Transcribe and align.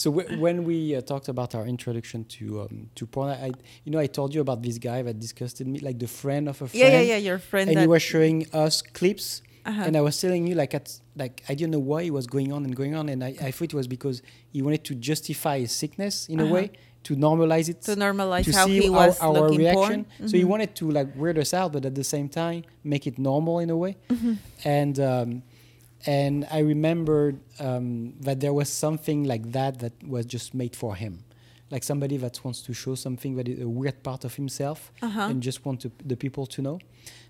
so 0.00 0.06
w- 0.16 0.30
when 0.44 0.56
we 0.70 0.78
uh, 0.96 1.00
talked 1.12 1.28
about 1.34 1.50
our 1.58 1.66
introduction 1.74 2.18
to 2.36 2.44
um, 2.62 2.74
to 2.98 3.02
porn, 3.14 3.30
I, 3.46 3.50
you 3.84 3.90
know, 3.92 4.00
I 4.06 4.08
told 4.18 4.28
you 4.34 4.40
about 4.46 4.60
this 4.66 4.78
guy 4.88 4.98
that 5.06 5.16
disgusted 5.26 5.64
me, 5.72 5.78
like 5.88 5.98
the 6.04 6.10
friend 6.20 6.44
of 6.52 6.56
a 6.62 6.68
friend. 6.68 6.74
Yeah, 6.74 7.00
yeah, 7.00 7.12
yeah. 7.12 7.28
Your 7.30 7.38
friend. 7.50 7.66
And 7.70 7.76
you 7.82 7.88
were 7.94 8.04
showing 8.12 8.38
us 8.64 8.74
clips, 8.98 9.28
Uh-huh. 9.68 9.86
and 9.86 9.92
I 10.00 10.02
was 10.08 10.14
telling 10.24 10.42
you 10.48 10.54
like 10.62 10.72
at 10.80 10.86
like 11.22 11.34
I 11.50 11.52
didn't 11.58 11.72
know 11.76 11.84
why 11.92 12.00
it 12.08 12.12
was 12.18 12.26
going 12.36 12.50
on 12.56 12.60
and 12.66 12.72
going 12.82 12.94
on, 13.00 13.04
and 13.12 13.20
I, 13.28 13.30
I 13.48 13.50
thought 13.54 13.70
it 13.74 13.78
was 13.82 13.88
because 13.96 14.16
he 14.54 14.58
wanted 14.66 14.82
to 14.90 14.94
justify 15.10 15.56
his 15.64 15.72
sickness 15.82 16.14
in 16.32 16.38
Uh-huh. 16.40 16.48
a 16.50 16.54
way 16.56 16.66
to 17.06 17.12
normalize 17.28 17.68
it 17.72 17.78
to 17.90 17.94
normalize 18.06 18.44
to 18.48 18.52
how 18.58 18.66
see 18.66 18.80
he 18.82 18.88
our, 18.88 18.96
was 19.08 19.14
our 19.26 19.32
looking 19.38 19.60
reaction. 19.64 20.00
porn. 20.04 20.28
So 20.30 20.34
he 20.40 20.44
Mhm. 20.44 20.52
wanted 20.52 20.70
to 20.80 20.84
like 20.98 21.08
weird 21.20 21.38
us 21.44 21.52
out, 21.60 21.68
but 21.74 21.82
at 21.90 21.94
the 22.00 22.06
same 22.14 22.28
time 22.42 22.60
make 22.94 23.04
it 23.10 23.16
normal 23.30 23.56
in 23.64 23.68
a 23.76 23.78
way. 23.84 23.92
Mm-hmm. 24.14 24.34
And 24.78 24.94
um, 25.12 25.28
and 26.06 26.46
I 26.50 26.60
remembered 26.60 27.40
um, 27.58 28.14
that 28.20 28.40
there 28.40 28.52
was 28.52 28.68
something 28.68 29.24
like 29.24 29.52
that 29.52 29.78
that 29.80 29.92
was 30.06 30.26
just 30.26 30.54
made 30.54 30.74
for 30.76 30.94
him, 30.96 31.24
like 31.70 31.82
somebody 31.82 32.16
that 32.18 32.40
wants 32.44 32.62
to 32.62 32.72
show 32.74 32.94
something 32.94 33.36
that 33.36 33.48
is 33.48 33.60
a 33.60 33.68
weird 33.68 34.02
part 34.02 34.24
of 34.24 34.34
himself 34.36 34.92
Uh-huh. 35.02 35.22
and 35.30 35.42
just 35.42 35.64
want 35.64 35.80
to, 35.82 35.90
the 36.04 36.16
people 36.16 36.46
to 36.46 36.62
know. 36.62 36.78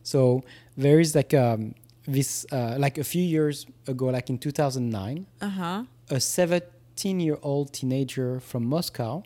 So 0.02 0.42
there 0.76 1.00
is 1.00 1.14
like 1.14 1.34
um, 1.34 1.74
this 2.06 2.46
uh, 2.52 2.76
like 2.78 2.98
a 2.98 3.04
few 3.04 3.23
years 3.23 3.66
ago, 3.86 4.06
like 4.06 4.30
in 4.30 4.38
2009, 4.38 5.26
Uh 5.40 5.48
huh. 5.48 5.84
a 6.10 6.20
17 6.20 7.20
year 7.20 7.38
old 7.42 7.73
teenager 7.73 8.40
from 8.40 8.64
Moscow. 8.66 9.23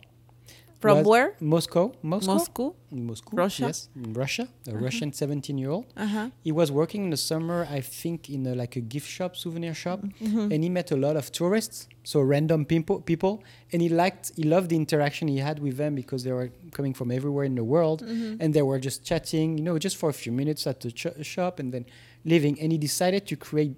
From 0.83 0.97
was- 0.99 1.07
where? 1.11 1.29
Moscow. 1.55 1.85
Moscow. 2.13 2.33
Moscow. 2.39 2.67
Moscow. 3.09 3.31
Russia? 3.45 3.65
Yes, 3.69 3.79
in 4.03 4.13
Russia. 4.23 4.45
A 4.73 4.75
Russian 4.87 5.09
17 5.13 5.57
year 5.61 5.71
old. 5.75 5.85
Uh 5.97 6.05
huh. 6.15 6.27
He 6.47 6.51
was 6.61 6.67
working 6.81 7.01
in 7.05 7.09
the 7.15 7.21
summer, 7.31 7.59
I 7.77 7.81
think, 8.01 8.19
in 8.35 8.41
a, 8.51 8.53
like 8.63 8.73
a 8.75 8.83
gift 8.93 9.09
shop, 9.15 9.31
souvenir 9.43 9.73
shop, 9.83 9.99
Mm-hmm. 10.03 10.51
and 10.53 10.59
he 10.65 10.69
met 10.79 10.87
a 10.91 10.99
lot 11.05 11.15
of 11.21 11.25
tourists, 11.39 11.77
so 12.11 12.17
random 12.35 12.61
people, 12.73 12.95
people, 13.11 13.33
and 13.71 13.81
he 13.85 13.89
liked, 14.03 14.23
he 14.35 14.43
loved 14.55 14.67
the 14.73 14.75
interaction 14.85 15.25
he 15.35 15.39
had 15.49 15.57
with 15.65 15.75
them 15.77 15.93
because 16.01 16.21
they 16.25 16.33
were 16.39 16.49
coming 16.77 16.93
from 16.99 17.07
everywhere 17.19 17.45
in 17.51 17.55
the 17.61 17.67
world, 17.75 17.99
Mm-hmm. 18.03 18.41
and 18.41 18.49
they 18.53 18.61
were 18.69 18.79
just 18.89 18.99
chatting, 19.09 19.47
you 19.57 19.63
know, 19.67 19.75
just 19.87 19.95
for 20.01 20.09
a 20.15 20.17
few 20.23 20.31
minutes 20.41 20.61
at 20.71 20.77
the 20.83 20.91
ch- 20.99 21.17
shop, 21.33 21.53
and 21.61 21.67
then 21.73 21.85
leaving. 22.31 22.55
And 22.61 22.71
he 22.75 22.77
decided 22.89 23.21
to 23.31 23.35
create 23.47 23.73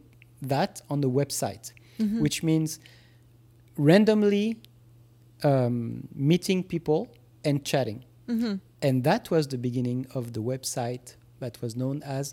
that 0.53 0.73
on 0.89 0.97
the 1.05 1.09
website, 1.19 1.65
Mm-hmm. 1.99 2.19
which 2.25 2.37
means 2.49 2.71
randomly 3.77 4.57
um, 5.49 6.07
meeting 6.31 6.59
people 6.73 6.99
and 7.47 7.55
chatting. 7.71 7.99
Mm-hmm. 8.27 8.55
And 8.81 8.95
that 9.09 9.23
was 9.33 9.43
the 9.53 9.57
beginning 9.67 10.01
of 10.17 10.23
the 10.33 10.41
website 10.51 11.07
that 11.41 11.53
was 11.61 11.71
known 11.81 11.97
as 12.17 12.23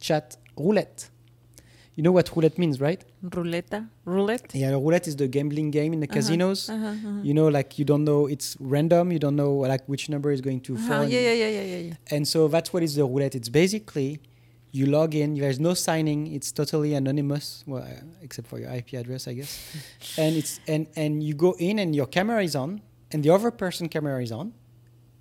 Chat 0.00 0.36
Roulette. 0.56 1.00
You 1.96 2.02
know 2.02 2.10
what 2.18 2.26
roulette 2.34 2.58
means, 2.58 2.76
right? 2.80 3.02
Roulette. 3.22 3.72
Roulette. 4.04 4.50
Yeah, 4.52 4.70
roulette 4.70 5.06
is 5.06 5.14
the 5.22 5.28
gambling 5.28 5.70
game 5.70 5.92
in 5.92 6.00
the 6.00 6.08
casinos. 6.08 6.68
Uh-huh, 6.68 6.86
uh-huh. 6.86 7.08
You 7.22 7.34
know, 7.38 7.46
like 7.58 7.78
you 7.78 7.84
don't 7.84 8.04
know, 8.10 8.26
it's 8.34 8.56
random. 8.58 9.12
You 9.12 9.20
don't 9.20 9.36
know 9.36 9.52
like 9.72 9.84
which 9.92 10.08
number 10.08 10.30
is 10.36 10.40
going 10.40 10.60
to 10.62 10.72
Uh-huh. 10.74 10.88
fall. 10.88 11.04
Yeah, 11.04 11.20
yeah, 11.20 11.48
yeah, 11.48 11.62
yeah, 11.72 11.82
yeah. 11.88 11.94
And 12.14 12.26
so 12.26 12.48
that's 12.48 12.72
what 12.72 12.82
is 12.82 12.92
the 12.96 13.04
roulette. 13.04 13.34
It's 13.36 13.48
basically 13.62 14.20
you 14.74 14.86
log 14.86 15.14
in. 15.14 15.34
There's 15.36 15.60
no 15.60 15.72
signing. 15.72 16.20
It's 16.34 16.50
totally 16.50 16.94
anonymous, 16.94 17.62
well, 17.64 17.84
uh, 17.84 18.02
except 18.22 18.48
for 18.48 18.58
your 18.58 18.70
IP 18.70 18.94
address, 18.94 19.28
I 19.28 19.34
guess. 19.34 19.52
and 20.18 20.34
it's 20.34 20.58
and 20.66 20.88
and 20.96 21.22
you 21.22 21.34
go 21.34 21.54
in 21.58 21.78
and 21.78 21.94
your 21.94 22.06
camera 22.06 22.42
is 22.42 22.56
on, 22.56 22.82
and 23.12 23.22
the 23.22 23.30
other 23.30 23.52
person 23.52 23.88
camera 23.88 24.20
is 24.20 24.32
on, 24.32 24.52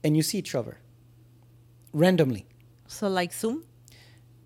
and 0.03 0.17
you 0.17 0.23
see 0.23 0.39
each 0.39 0.55
other 0.55 0.79
randomly. 1.93 2.47
So 2.87 3.07
like 3.07 3.31
Zoom. 3.31 3.63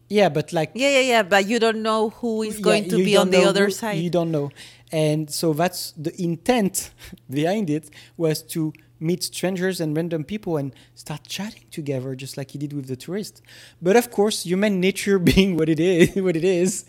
Yeah, 0.10 0.30
but 0.30 0.52
like 0.52 0.72
Yeah, 0.74 0.90
yeah, 0.90 1.06
yeah. 1.14 1.24
But 1.24 1.48
you 1.48 1.60
don't 1.60 1.82
know 1.82 2.10
who 2.10 2.44
is 2.44 2.58
yeah, 2.58 2.64
going 2.64 2.90
to 2.90 2.98
be 2.98 3.16
on 3.18 3.30
the 3.30 3.44
other 3.46 3.66
who- 3.66 3.72
side. 3.72 4.00
You 4.00 4.10
don't 4.10 4.32
know, 4.32 4.52
and 4.92 5.30
so 5.32 5.54
that's 5.54 5.92
the 5.98 6.14
intent 6.22 6.92
behind 7.30 7.70
it 7.70 7.90
was 8.18 8.42
to 8.54 8.74
meet 9.00 9.24
strangers 9.24 9.80
and 9.82 9.96
random 9.96 10.24
people 10.24 10.58
and 10.58 10.74
start 10.96 11.24
chatting 11.28 11.64
together, 11.72 12.16
just 12.16 12.38
like 12.38 12.52
he 12.52 12.58
did 12.58 12.74
with 12.74 12.88
the 12.88 12.96
tourist. 12.96 13.42
But 13.82 13.96
of 13.96 14.12
course, 14.12 14.44
human 14.44 14.80
nature 14.80 15.20
being 15.32 15.56
what 15.58 15.70
it 15.70 15.80
is, 15.80 16.16
what 16.16 16.36
it 16.36 16.44
is, 16.44 16.86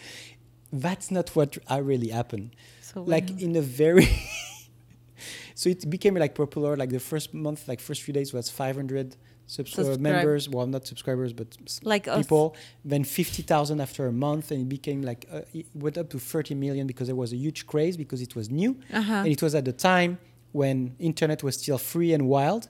that's 0.73 1.11
not 1.11 1.35
what 1.37 1.59
really 1.81 2.09
happened. 2.09 2.55
So 2.83 3.03
like 3.03 3.41
in 3.41 3.55
a 3.57 3.61
very 3.63 4.09
so 5.55 5.69
it 5.69 5.89
became 5.91 6.15
like 6.15 6.35
popular 6.35 6.77
like 6.77 6.91
the 6.91 7.01
first 7.01 7.35
month 7.35 7.69
like 7.69 7.81
first 7.81 8.03
few 8.03 8.15
days 8.15 8.33
was 8.33 8.49
500 8.49 9.17
subs- 9.47 9.73
uh, 9.79 9.83
Subscribe- 9.85 10.01
members 10.01 10.49
well 10.49 10.67
not 10.67 10.87
subscribers 10.87 11.33
but 11.33 11.57
Like 11.83 12.09
us. 12.09 12.19
people 12.25 12.57
then 12.85 13.05
50000 13.05 13.81
after 13.81 14.07
a 14.07 14.13
month 14.13 14.51
and 14.53 14.63
it 14.63 14.69
became 14.69 15.03
like 15.03 15.27
uh, 15.33 15.41
it 15.53 15.67
went 15.75 15.99
up 15.99 16.09
to 16.11 16.19
30 16.19 16.55
million 16.55 16.87
because 16.87 17.09
there 17.09 17.17
was 17.17 17.33
a 17.33 17.37
huge 17.37 17.67
craze 17.67 17.97
because 17.97 18.23
it 18.23 18.35
was 18.37 18.51
new 18.51 18.77
Uh-huh. 18.93 19.13
and 19.15 19.29
it 19.29 19.43
was 19.43 19.55
at 19.55 19.65
the 19.65 19.73
time 19.73 20.19
when 20.53 20.95
internet 20.99 21.43
was 21.43 21.57
still 21.61 21.79
free 21.79 22.13
and 22.13 22.29
wild. 22.29 22.69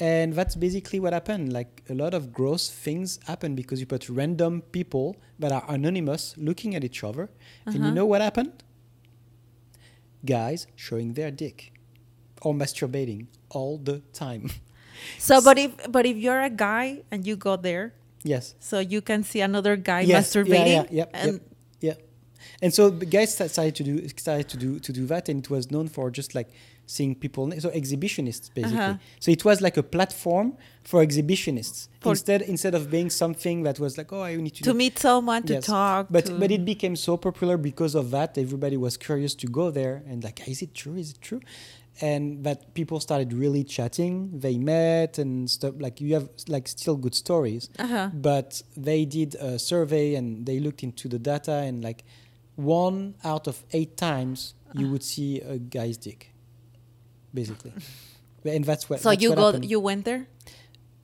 And 0.00 0.32
that's 0.32 0.54
basically 0.54 1.00
what 1.00 1.12
happened. 1.12 1.52
Like 1.52 1.82
a 1.90 1.94
lot 1.94 2.14
of 2.14 2.32
gross 2.32 2.70
things 2.70 3.18
happen 3.26 3.54
because 3.54 3.78
you 3.80 3.86
put 3.86 4.08
random 4.08 4.62
people 4.72 5.16
that 5.38 5.52
are 5.52 5.64
anonymous 5.68 6.34
looking 6.38 6.74
at 6.74 6.82
each 6.84 7.04
other. 7.04 7.28
And 7.66 7.74
you 7.74 7.80
Uh-huh. 7.82 7.94
know 7.94 8.06
what 8.06 8.20
happened? 8.22 8.62
Guys 10.24 10.66
showing 10.76 11.14
their 11.14 11.30
dick. 11.30 11.72
Or 12.42 12.54
masturbating 12.54 13.26
all 13.50 13.78
the 13.78 14.00
time. 14.12 14.50
So, 15.18 15.40
but 15.40 15.58
if 15.58 15.72
but 15.90 16.06
if 16.06 16.16
you're 16.16 16.42
a 16.42 16.50
guy 16.50 17.02
and 17.10 17.26
you 17.26 17.34
go 17.34 17.56
there, 17.56 17.92
yes. 18.22 18.54
so 18.60 18.78
you 18.78 19.00
can 19.00 19.24
see 19.24 19.40
another 19.40 19.74
guy 19.74 20.02
Yes, 20.02 20.32
yeah, 20.34 20.42
masturbating, 20.42 20.88
yeah, 20.92 21.04
and 21.12 21.32
yep. 21.32 21.42
Yeah, 21.80 21.94
and 22.62 22.72
so 22.72 22.88
the 22.90 23.06
guys 23.06 23.34
started 23.34 23.74
to 23.76 23.82
do 23.82 24.06
started 24.16 24.48
to 24.50 24.56
do 24.56 24.78
to 24.78 24.92
do 24.92 25.06
that, 25.06 25.28
and 25.28 25.42
it 25.44 25.50
was 25.50 25.70
known 25.72 25.88
for 25.88 26.08
just 26.10 26.34
like 26.36 26.50
seeing 26.86 27.14
people. 27.14 27.50
So 27.60 27.70
exhibitionists 27.70 28.52
basically. 28.54 28.78
Uh-huh. 28.78 28.98
So 29.20 29.30
it 29.30 29.44
was 29.44 29.60
like 29.60 29.76
a 29.76 29.82
platform 29.82 30.56
for 30.84 31.04
exhibitionists 31.04 31.88
For- 32.00 32.10
instead 32.10 32.42
instead 32.42 32.74
of 32.74 32.90
being 32.90 33.08
something 33.10 33.62
that 33.62 33.78
was 33.78 33.96
like, 33.96 34.12
oh, 34.12 34.22
I 34.22 34.36
need 34.36 34.54
to, 34.56 34.64
to 34.64 34.74
meet 34.74 34.98
someone 34.98 35.42
to 35.44 35.60
talk. 35.60 36.08
But 36.10 36.26
to- 36.26 36.34
but 36.38 36.50
it 36.50 36.64
became 36.64 36.96
so 36.96 37.16
popular 37.16 37.56
because 37.56 37.94
of 37.94 38.10
that. 38.10 38.36
Everybody 38.36 38.76
was 38.76 38.96
curious 38.96 39.34
to 39.36 39.46
go 39.46 39.70
there 39.70 40.02
and 40.08 40.22
like, 40.24 40.46
is 40.48 40.60
it 40.62 40.74
true? 40.74 40.96
Is 40.96 41.10
it 41.12 41.20
true? 41.22 41.40
And 42.00 42.42
that 42.44 42.72
people 42.74 43.00
started 43.00 43.32
really 43.34 43.64
chatting. 43.64 44.40
They 44.40 44.56
met 44.56 45.18
and 45.18 45.48
stuff. 45.50 45.74
Like 45.78 46.00
you 46.00 46.14
have 46.14 46.28
like 46.48 46.66
still 46.66 46.96
good 46.96 47.14
stories, 47.14 47.68
Uh-huh. 47.78 48.08
but 48.14 48.62
they 48.76 49.04
did 49.04 49.34
a 49.36 49.58
survey 49.58 50.14
and 50.14 50.46
they 50.46 50.58
looked 50.58 50.82
into 50.82 51.06
the 51.08 51.18
data 51.18 51.52
and 51.52 51.84
like 51.84 52.04
one 52.56 53.14
out 53.24 53.46
of 53.46 53.62
eight 53.72 53.96
times 53.96 54.54
you 54.74 54.90
would 54.90 55.02
see 55.02 55.38
a 55.40 55.58
guy's 55.58 55.98
dick, 55.98 56.31
basically. 57.34 57.72
And 58.44 58.64
that's 58.64 58.88
what. 58.90 59.00
so 59.00 59.10
that's 59.10 59.22
you 59.22 59.30
what 59.30 59.36
go, 59.36 59.46
happened. 59.46 59.64
you 59.70 59.80
went 59.80 60.04
there. 60.04 60.26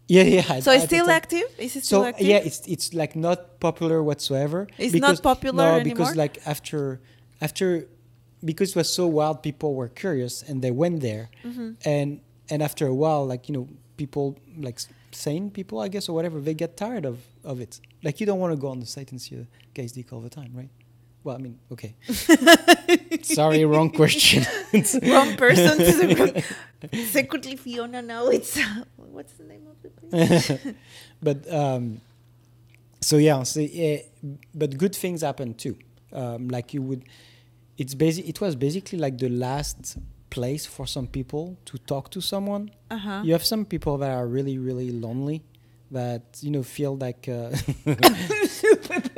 Yeah, 0.09 0.23
yeah. 0.23 0.61
So 0.61 0.73
it's 0.73 0.85
at 0.85 0.89
still 0.89 1.09
active. 1.11 1.45
Is 1.59 1.77
it 1.77 1.85
still 1.85 2.03
so 2.03 2.09
active? 2.09 2.27
yeah 2.27 2.39
it's 2.39 2.61
it's 2.67 2.95
like 2.95 3.15
not 3.15 3.61
popular 3.61 4.03
whatsoever 4.03 4.67
It's 4.79 4.95
not 4.95 5.23
popular 5.23 5.65
no 5.65 5.75
anymore? 5.75 5.85
because 5.97 6.17
like 6.17 6.39
after 6.47 7.01
after 7.41 7.87
because 8.43 8.71
it 8.71 8.77
was 8.77 8.91
so 8.93 9.07
wild 9.07 9.43
people 9.43 9.75
were 9.75 9.89
curious 9.89 10.43
and 10.49 10.63
they 10.63 10.71
went 10.71 11.01
there 11.03 11.29
Mm-hmm. 11.45 11.71
and 11.85 12.21
and 12.51 12.63
after 12.63 12.87
a 12.87 12.95
while 13.03 13.27
like 13.27 13.49
you 13.49 13.55
know 13.57 13.69
people 13.99 14.39
like 14.57 14.79
sane 15.13 15.51
people 15.51 15.77
i 15.81 15.89
guess 15.89 16.09
or 16.09 16.15
whatever 16.15 16.41
they 16.41 16.55
get 16.55 16.77
tired 16.77 17.05
of 17.05 17.17
of 17.45 17.61
it 17.61 17.79
like 18.03 18.19
you 18.21 18.27
don't 18.27 18.39
want 18.41 18.53
to 18.55 18.61
go 18.65 18.69
on 18.69 18.81
the 18.81 18.87
site 18.87 19.11
and 19.13 19.21
see 19.21 19.35
a 19.37 19.47
guy's 19.75 19.93
dick 19.93 20.13
all 20.13 20.21
the 20.21 20.31
time 20.41 20.51
right 20.55 20.71
well 21.25 21.37
i 21.37 21.39
mean 21.39 21.59
okay 21.71 21.95
sorry 23.23 23.65
wrong 23.65 23.91
question 23.91 24.45
Wrong 25.03 25.37
person. 25.37 25.79
To 25.79 26.45
the 26.81 27.05
secretly, 27.07 27.57
Fiona. 27.57 28.03
Now 28.03 28.29
it's 28.29 28.59
what's 28.97 29.33
the 29.35 29.45
name 29.45 29.67
of 29.73 29.77
the 29.83 29.91
place? 29.91 30.75
but 31.23 31.53
um, 31.53 32.01
so 33.01 33.17
yeah, 33.17 33.43
so 33.45 33.61
yeah, 33.61 33.99
but 34.55 34.77
good 34.77 34.95
things 34.95 35.23
happen 35.23 35.55
too. 35.55 35.77
Um, 36.13 36.49
like 36.49 36.75
you 36.75 36.83
would, 36.83 37.05
it's 37.79 37.95
basic. 37.95 38.29
It 38.29 38.41
was 38.41 38.57
basically 38.57 38.99
like 38.99 39.19
the 39.19 39.29
last 39.29 39.99
place 40.31 40.67
for 40.67 40.87
some 40.87 41.07
people 41.07 41.57
to 41.65 41.79
talk 41.79 42.11
to 42.11 42.21
someone. 42.21 42.71
Uh 42.91 42.99
huh. 42.99 43.23
You 43.25 43.33
have 43.33 43.45
some 43.45 43.65
people 43.65 43.99
that 43.99 44.11
are 44.11 44.27
really, 44.27 44.59
really 44.59 44.91
lonely, 44.91 45.43
that 45.91 46.23
you 46.41 46.51
know 46.51 46.63
feel 46.63 46.97
like 46.97 47.29
uh, 47.29 47.51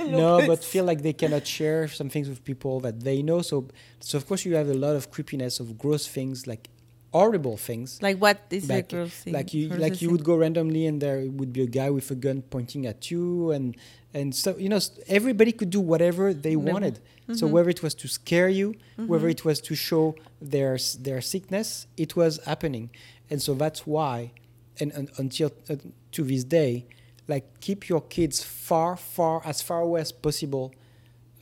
no, 0.22 0.46
but 0.46 0.64
feel 0.64 0.84
like 0.84 1.02
they 1.02 1.12
cannot 1.12 1.46
share 1.46 1.88
some 1.88 2.08
things 2.10 2.28
with 2.28 2.44
people 2.44 2.80
that 2.80 3.00
they 3.00 3.22
know. 3.22 3.42
So, 3.42 3.68
so 4.00 4.16
of 4.18 4.26
course 4.26 4.44
you 4.44 4.54
have 4.54 4.68
a 4.68 4.74
lot 4.74 4.96
of 4.96 5.10
creepiness 5.10 5.60
of 5.60 5.78
gross 5.78 6.06
things, 6.06 6.46
like 6.46 6.68
horrible 7.12 7.56
things 7.56 8.00
Like 8.00 8.18
what 8.18 8.38
is 8.50 8.68
like, 8.68 8.88
the 8.88 8.96
gross 8.96 9.10
thing? 9.12 9.32
like 9.34 9.52
you 9.52 9.68
like 9.70 9.94
you 10.00 10.06
thing? 10.08 10.12
would 10.12 10.22
go 10.24 10.36
randomly 10.36 10.86
and 10.86 11.00
there 11.02 11.24
would 11.28 11.52
be 11.52 11.62
a 11.62 11.66
guy 11.66 11.90
with 11.90 12.08
a 12.12 12.14
gun 12.14 12.40
pointing 12.42 12.86
at 12.86 13.10
you 13.10 13.50
and 13.50 13.76
and 14.14 14.32
so 14.32 14.56
you 14.56 14.68
know 14.68 14.78
everybody 15.08 15.50
could 15.50 15.70
do 15.70 15.80
whatever 15.80 16.32
they 16.32 16.54
wanted 16.54 17.00
wa- 17.28 17.34
so 17.34 17.48
whether 17.48 17.68
it 17.68 17.82
was 17.82 17.94
to 17.96 18.06
scare 18.06 18.48
you 18.48 18.76
whether 19.10 19.26
Mhm. 19.26 19.32
it 19.32 19.44
was 19.44 19.60
to 19.62 19.74
show 19.74 20.14
their 20.40 20.78
their 21.00 21.20
sickness 21.20 21.88
it 21.96 22.14
was 22.14 22.38
happening 22.46 22.90
and 23.28 23.42
so 23.42 23.54
that's 23.54 23.84
why 23.84 24.30
and, 24.78 24.92
and 24.92 25.10
until 25.18 25.50
uh, 25.68 25.74
to 26.12 26.22
this 26.22 26.44
day 26.44 26.86
like 27.34 27.46
keep 27.66 27.80
your 27.92 28.02
kids 28.14 28.36
far 28.68 28.96
far 28.96 29.36
as 29.50 29.56
far 29.68 29.80
away 29.88 30.00
as 30.06 30.12
possible 30.26 30.66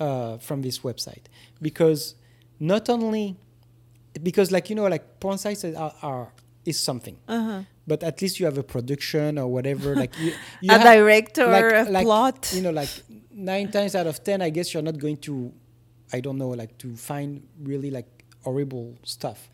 uh, 0.00 0.37
from 0.46 0.58
this 0.67 0.79
website 0.88 1.25
because 1.69 2.00
not 2.73 2.85
only 2.96 3.25
because 4.23 4.50
like 4.56 4.69
you 4.70 4.76
know 4.76 4.87
like 4.94 5.05
porn 5.20 5.38
sites 5.38 5.64
are, 5.64 5.94
are 6.02 6.26
is 6.64 6.79
something 6.88 7.17
Uh-huh. 7.37 7.62
but 7.87 8.02
at 8.11 8.17
least 8.23 8.35
you 8.40 8.44
have 8.50 8.58
a 8.58 8.62
production 8.75 9.38
or 9.38 9.49
whatever 9.56 9.94
like 10.02 10.12
you, 10.20 10.32
you 10.61 10.70
A 10.75 10.79
director, 10.79 11.46
like- 11.46 11.87
a 11.88 11.90
like, 11.90 12.05
plot. 12.06 12.52
you 12.56 12.62
know 12.62 12.70
like 12.82 12.90
nine 13.52 13.70
times 13.76 13.94
out 13.94 14.06
of 14.12 14.17
ten 14.29 14.38
i 14.43 14.50
guess 14.56 14.67
you're 14.75 14.82
not 14.90 14.99
going 14.99 15.17
to 15.29 15.52
i 16.12 16.19
don't 16.25 16.38
know 16.43 16.50
like 16.62 16.76
to 16.79 16.88
find 17.11 17.31
really 17.70 17.90
like 17.99 18.08
horrible 18.46 18.87
stuff 19.05 19.49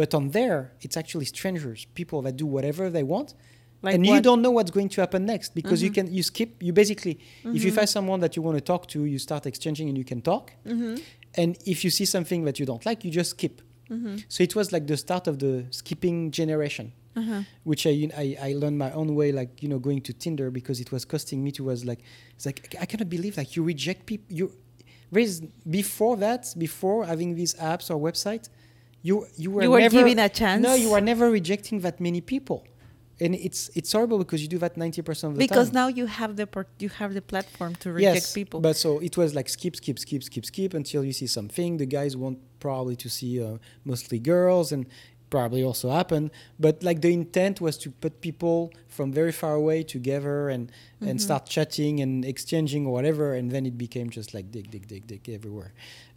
but 0.00 0.10
on 0.18 0.24
there 0.38 0.60
it's 0.84 0.96
actually 0.96 1.24
strangers 1.36 1.86
people 2.00 2.18
that 2.26 2.34
do 2.36 2.46
whatever 2.56 2.84
they 2.96 3.02
want 3.14 3.34
Like 3.82 3.94
and 3.94 4.04
you 4.06 4.20
don't 4.20 4.42
know 4.42 4.50
what's 4.50 4.72
going 4.72 4.88
to 4.94 5.00
happen 5.00 5.24
next 5.24 5.54
because 5.54 5.82
you 5.84 5.90
Mhm. 5.90 5.94
can 5.94 6.06
you 6.18 6.22
skip 6.22 6.50
you 6.66 6.72
basically 6.72 7.14
if 7.56 7.62
you 7.64 7.70
Mhm. 7.72 7.76
find 7.78 7.88
someone 7.88 8.20
that 8.24 8.32
you 8.36 8.42
want 8.42 8.56
to 8.60 8.64
talk 8.72 8.82
to 8.88 9.04
you 9.12 9.18
start 9.18 9.46
exchanging 9.46 9.86
and 9.90 9.96
you 9.96 10.04
can 10.12 10.20
talk 10.20 10.44
Mm-hmm. 10.66 10.94
and 11.40 11.56
if 11.72 11.78
you 11.84 11.90
see 11.98 12.04
something 12.16 12.40
that 12.46 12.58
you 12.58 12.66
don't 12.70 12.84
like 12.90 13.04
you 13.06 13.10
just 13.20 13.30
skip 13.36 13.62
Mm-hmm. 13.90 14.16
so 14.28 14.38
it 14.42 14.54
was 14.58 14.66
like 14.74 14.86
the 14.92 14.96
start 14.96 15.24
of 15.28 15.38
the 15.44 15.52
skipping 15.80 16.18
generation 16.40 16.86
Uh-huh. 17.20 17.42
which 17.70 17.82
I, 17.92 17.94
I 18.24 18.26
I 18.48 18.50
learned 18.62 18.78
my 18.86 18.92
own 19.00 19.08
way, 19.20 19.28
like 19.40 19.50
you 19.62 19.68
know, 19.70 19.80
going 19.88 20.00
to 20.08 20.12
Tinder 20.22 20.48
because 20.58 20.78
it 20.84 20.90
was 20.94 21.02
costing 21.12 21.38
me 21.46 21.50
to 21.56 21.62
was 21.70 21.80
like 21.90 22.00
it's 22.36 22.46
like 22.48 22.58
I 22.84 22.86
cannot 22.90 23.08
believe 23.16 23.34
like 23.42 23.50
you 23.56 23.62
reject 23.72 24.00
people. 24.10 24.28
You 24.38 24.46
raise 25.18 25.34
before 25.80 26.14
that, 26.26 26.42
before 26.66 26.98
having 27.12 27.30
these 27.40 27.52
apps 27.72 27.86
or 27.92 27.96
website, 28.08 28.44
you 29.08 29.14
you 29.42 29.50
were 29.54 29.62
You 29.64 29.70
were 29.74 29.80
never, 29.86 29.98
given 29.98 30.18
a 30.28 30.30
chance. 30.40 30.60
No, 30.68 30.72
you 30.84 30.90
are 30.96 31.04
never 31.12 31.26
rejecting 31.38 31.76
that 31.86 31.96
many 32.08 32.20
people, 32.34 32.58
and 33.20 33.34
it's 33.34 33.70
it's 33.74 33.92
horrible 33.92 34.18
because 34.18 34.40
you 34.42 34.48
do 34.48 34.58
that 34.58 34.76
ninety 34.76 35.02
percent 35.02 35.32
of 35.32 35.38
the 35.38 35.46
time. 35.46 35.48
Because 35.48 35.72
now 35.72 35.88
you 35.88 36.06
have 36.06 36.36
the 36.36 36.46
por- 36.46 36.66
you 36.78 36.88
have 37.00 37.14
the 37.14 37.22
platform 37.22 37.74
to 37.76 37.92
reject 37.92 38.14
yes, 38.14 38.32
people. 38.32 38.60
But 38.60 38.76
so 38.76 38.98
it 39.00 39.16
was 39.16 39.34
like 39.34 39.48
skip, 39.48 39.74
skip, 39.76 39.98
skip, 39.98 40.22
skip, 40.24 40.44
skip 40.46 40.74
until 40.74 41.04
you 41.04 41.12
see 41.12 41.26
something. 41.26 41.78
The 41.78 41.86
guys 41.86 42.16
want 42.16 42.38
probably 42.60 42.96
to 42.96 43.08
see 43.08 43.42
uh, 43.42 43.58
mostly 43.84 44.18
girls 44.18 44.72
and 44.72 44.86
probably 45.30 45.62
also 45.62 45.90
happen. 45.90 46.30
But 46.58 46.82
like 46.82 47.00
the 47.02 47.12
intent 47.12 47.60
was 47.60 47.76
to 47.78 47.90
put 47.90 48.20
people 48.20 48.72
from 48.88 49.12
very 49.12 49.32
far 49.32 49.54
away 49.54 49.82
together 49.82 50.48
and 50.48 50.70
and 51.00 51.18
Mhm. 51.18 51.22
start 51.22 51.46
chatting 51.46 52.00
and 52.00 52.24
exchanging 52.24 52.86
or 52.86 52.92
whatever. 52.92 53.34
And 53.34 53.50
then 53.50 53.66
it 53.66 53.76
became 53.76 54.08
just 54.10 54.32
like 54.34 54.50
dig, 54.50 54.70
dig, 54.70 54.86
dig, 54.88 55.06
dig 55.06 55.28
everywhere. 55.28 55.72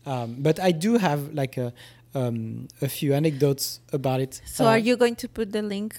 Um, 0.05 0.37
but 0.39 0.59
I 0.59 0.71
do 0.71 0.97
have 0.97 1.33
like 1.33 1.57
a 1.57 1.73
um, 2.13 2.67
a 2.81 2.87
few 2.89 3.13
anecdotes 3.13 3.79
about 3.93 4.19
it. 4.19 4.41
so 4.45 4.65
Uh, 4.65 4.69
are 4.69 4.77
you 4.77 4.97
going 4.97 5.15
to 5.15 5.27
put 5.29 5.51
the 5.51 5.61
link? 5.61 5.95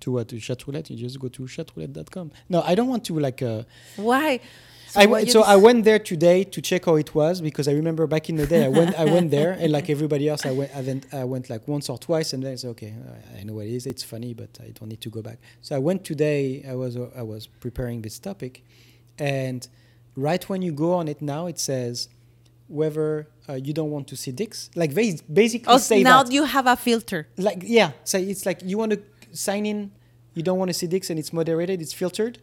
To 0.00 0.12
what 0.12 0.28
to 0.28 0.36
chatroulette? 0.36 0.90
You 0.90 0.96
just 0.96 1.18
go 1.18 1.28
to 1.28 1.42
chatroulette.com. 1.42 2.32
No, 2.48 2.62
I 2.62 2.74
don't 2.74 2.88
want 2.88 3.04
to 3.06 3.18
like. 3.18 3.42
Uh, 3.42 3.62
Why? 3.96 4.40
I 4.96 5.06
what 5.06 5.10
went, 5.22 5.30
so 5.30 5.42
I 5.42 5.54
went 5.54 5.84
there 5.84 6.00
today 6.00 6.42
to 6.42 6.60
check 6.60 6.86
how 6.86 6.96
it 6.96 7.14
was 7.14 7.40
because 7.40 7.68
I 7.68 7.72
remember 7.74 8.08
back 8.08 8.28
in 8.28 8.34
the 8.34 8.44
day 8.44 8.64
I 8.64 8.68
went 8.68 8.98
I 8.98 9.04
went 9.04 9.30
there 9.30 9.52
and 9.52 9.70
like 9.70 9.88
everybody 9.88 10.28
else 10.28 10.44
I 10.44 10.50
went 10.50 10.74
I 10.74 10.80
went, 10.80 11.14
I 11.14 11.22
went 11.22 11.48
like 11.48 11.68
once 11.68 11.88
or 11.88 11.96
twice 11.96 12.32
and 12.32 12.42
then 12.42 12.52
I 12.54 12.56
said 12.56 12.70
okay 12.70 12.92
I- 13.36 13.38
I 13.38 13.42
know 13.44 13.54
what 13.54 13.66
it 13.66 13.72
is 13.74 13.86
it's 13.86 14.02
funny 14.02 14.34
but 14.34 14.50
I 14.60 14.70
don't 14.70 14.88
need 14.88 15.00
to 15.02 15.08
go 15.08 15.22
back 15.22 15.38
so 15.60 15.76
I 15.76 15.78
went 15.78 16.02
today 16.04 16.64
I 16.68 16.74
was 16.74 16.96
uh, 16.96 17.08
I 17.16 17.22
was 17.22 17.46
preparing 17.46 18.02
this 18.02 18.18
topic 18.18 18.64
and 19.16 19.68
right 20.16 20.42
when 20.48 20.60
you 20.60 20.72
go 20.72 20.94
on 20.94 21.06
it 21.06 21.22
now 21.22 21.46
it 21.46 21.60
says 21.60 22.08
whether 22.66 23.28
uh, 23.48 23.54
you 23.54 23.72
don't 23.72 23.90
want 23.92 24.08
to 24.08 24.16
see 24.16 24.32
dicks 24.32 24.70
like 24.74 24.94
they 24.94 25.16
basically 25.32 25.72
Oh, 25.72 25.78
say 25.78 26.02
now 26.02 26.24
that 26.24 26.32
you 26.32 26.44
have 26.44 26.66
a 26.66 26.74
filter. 26.76 27.28
like 27.36 27.62
yeah 27.64 27.92
so 28.02 28.18
it's 28.18 28.44
like 28.44 28.60
you 28.64 28.76
want 28.76 28.90
to 28.92 29.00
sign 29.32 29.66
in 29.66 29.90
you 30.34 30.42
don't 30.42 30.58
want 30.58 30.68
to 30.70 30.74
see 30.74 30.86
dicks 30.86 31.10
and 31.10 31.18
it's 31.18 31.32
moderated 31.32 31.80
it's 31.80 31.92
filtered 31.92 32.38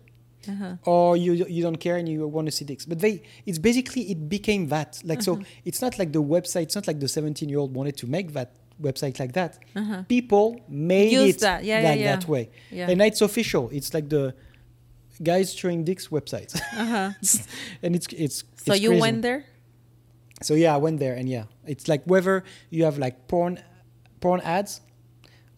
Uh-huh. 0.48 0.76
or 0.94 1.18
you 1.18 1.32
you 1.56 1.62
don't 1.68 1.80
care 1.88 1.98
and 2.00 2.08
you 2.08 2.20
want 2.36 2.46
to 2.48 2.52
see 2.58 2.66
dicks. 2.72 2.86
But 2.86 3.00
they 3.00 3.14
it's 3.50 3.60
basically 3.70 4.04
it 4.14 4.20
became 4.30 4.64
that. 4.76 5.02
Like 5.04 5.20
Uh-huh. 5.20 5.42
so 5.44 5.46
it's 5.70 5.82
not 5.86 5.94
like 6.00 6.12
the 6.18 6.24
website, 6.36 6.64
it's 6.70 6.76
not 6.80 6.88
like 6.88 7.00
the 7.06 7.08
17 7.08 7.50
year 7.50 7.60
old 7.60 7.72
wanted 7.76 7.96
to 7.98 8.08
make 8.08 8.28
that 8.38 8.50
website 8.88 9.16
like 9.20 9.34
that. 9.34 9.52
Uh-huh. 9.76 10.04
People 10.08 10.46
made 10.70 11.12
Use 11.12 11.36
it 11.36 11.40
that. 11.42 11.60
Yeah, 11.64 11.82
yeah, 11.82 11.94
yeah. 11.96 12.16
that 12.16 12.28
way. 12.34 12.44
Yeah. 12.72 12.90
And 12.92 13.02
it's 13.02 13.22
official. 13.22 13.64
It's 13.78 13.94
like 13.94 14.08
the 14.10 14.34
guys 15.22 15.54
showing 15.54 15.84
dicks 15.84 16.08
website. 16.18 16.52
Uh-huh. 16.84 17.10
and 17.84 17.92
it's 17.98 18.08
it's 18.26 18.38
So 18.66 18.72
it's 18.74 18.82
you 18.84 18.90
crazy. 18.90 19.02
went 19.06 19.22
there? 19.28 19.42
So 20.48 20.54
yeah, 20.64 20.76
I 20.78 20.80
went 20.86 20.98
there 21.00 21.16
and 21.20 21.28
yeah, 21.28 21.46
it's 21.66 21.86
like 21.92 22.02
whether 22.06 22.44
you 22.70 22.84
have 22.88 22.98
like 23.06 23.16
porn, 23.28 23.54
porn 24.22 24.40
ads, 24.42 24.82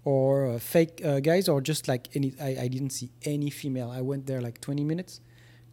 or 0.10 0.30
uh, 0.52 0.60
fake 0.74 0.96
uh, 1.10 1.20
guys, 1.32 1.46
or 1.52 1.58
just 1.72 1.84
like 1.94 2.04
any. 2.18 2.30
I, 2.48 2.52
I 2.66 2.68
didn't 2.76 2.94
see 3.00 3.10
any 3.36 3.50
female. 3.62 3.90
I 4.00 4.02
went 4.12 4.24
there 4.30 4.42
like 4.48 4.58
20 4.62 4.84
minutes, 4.92 5.14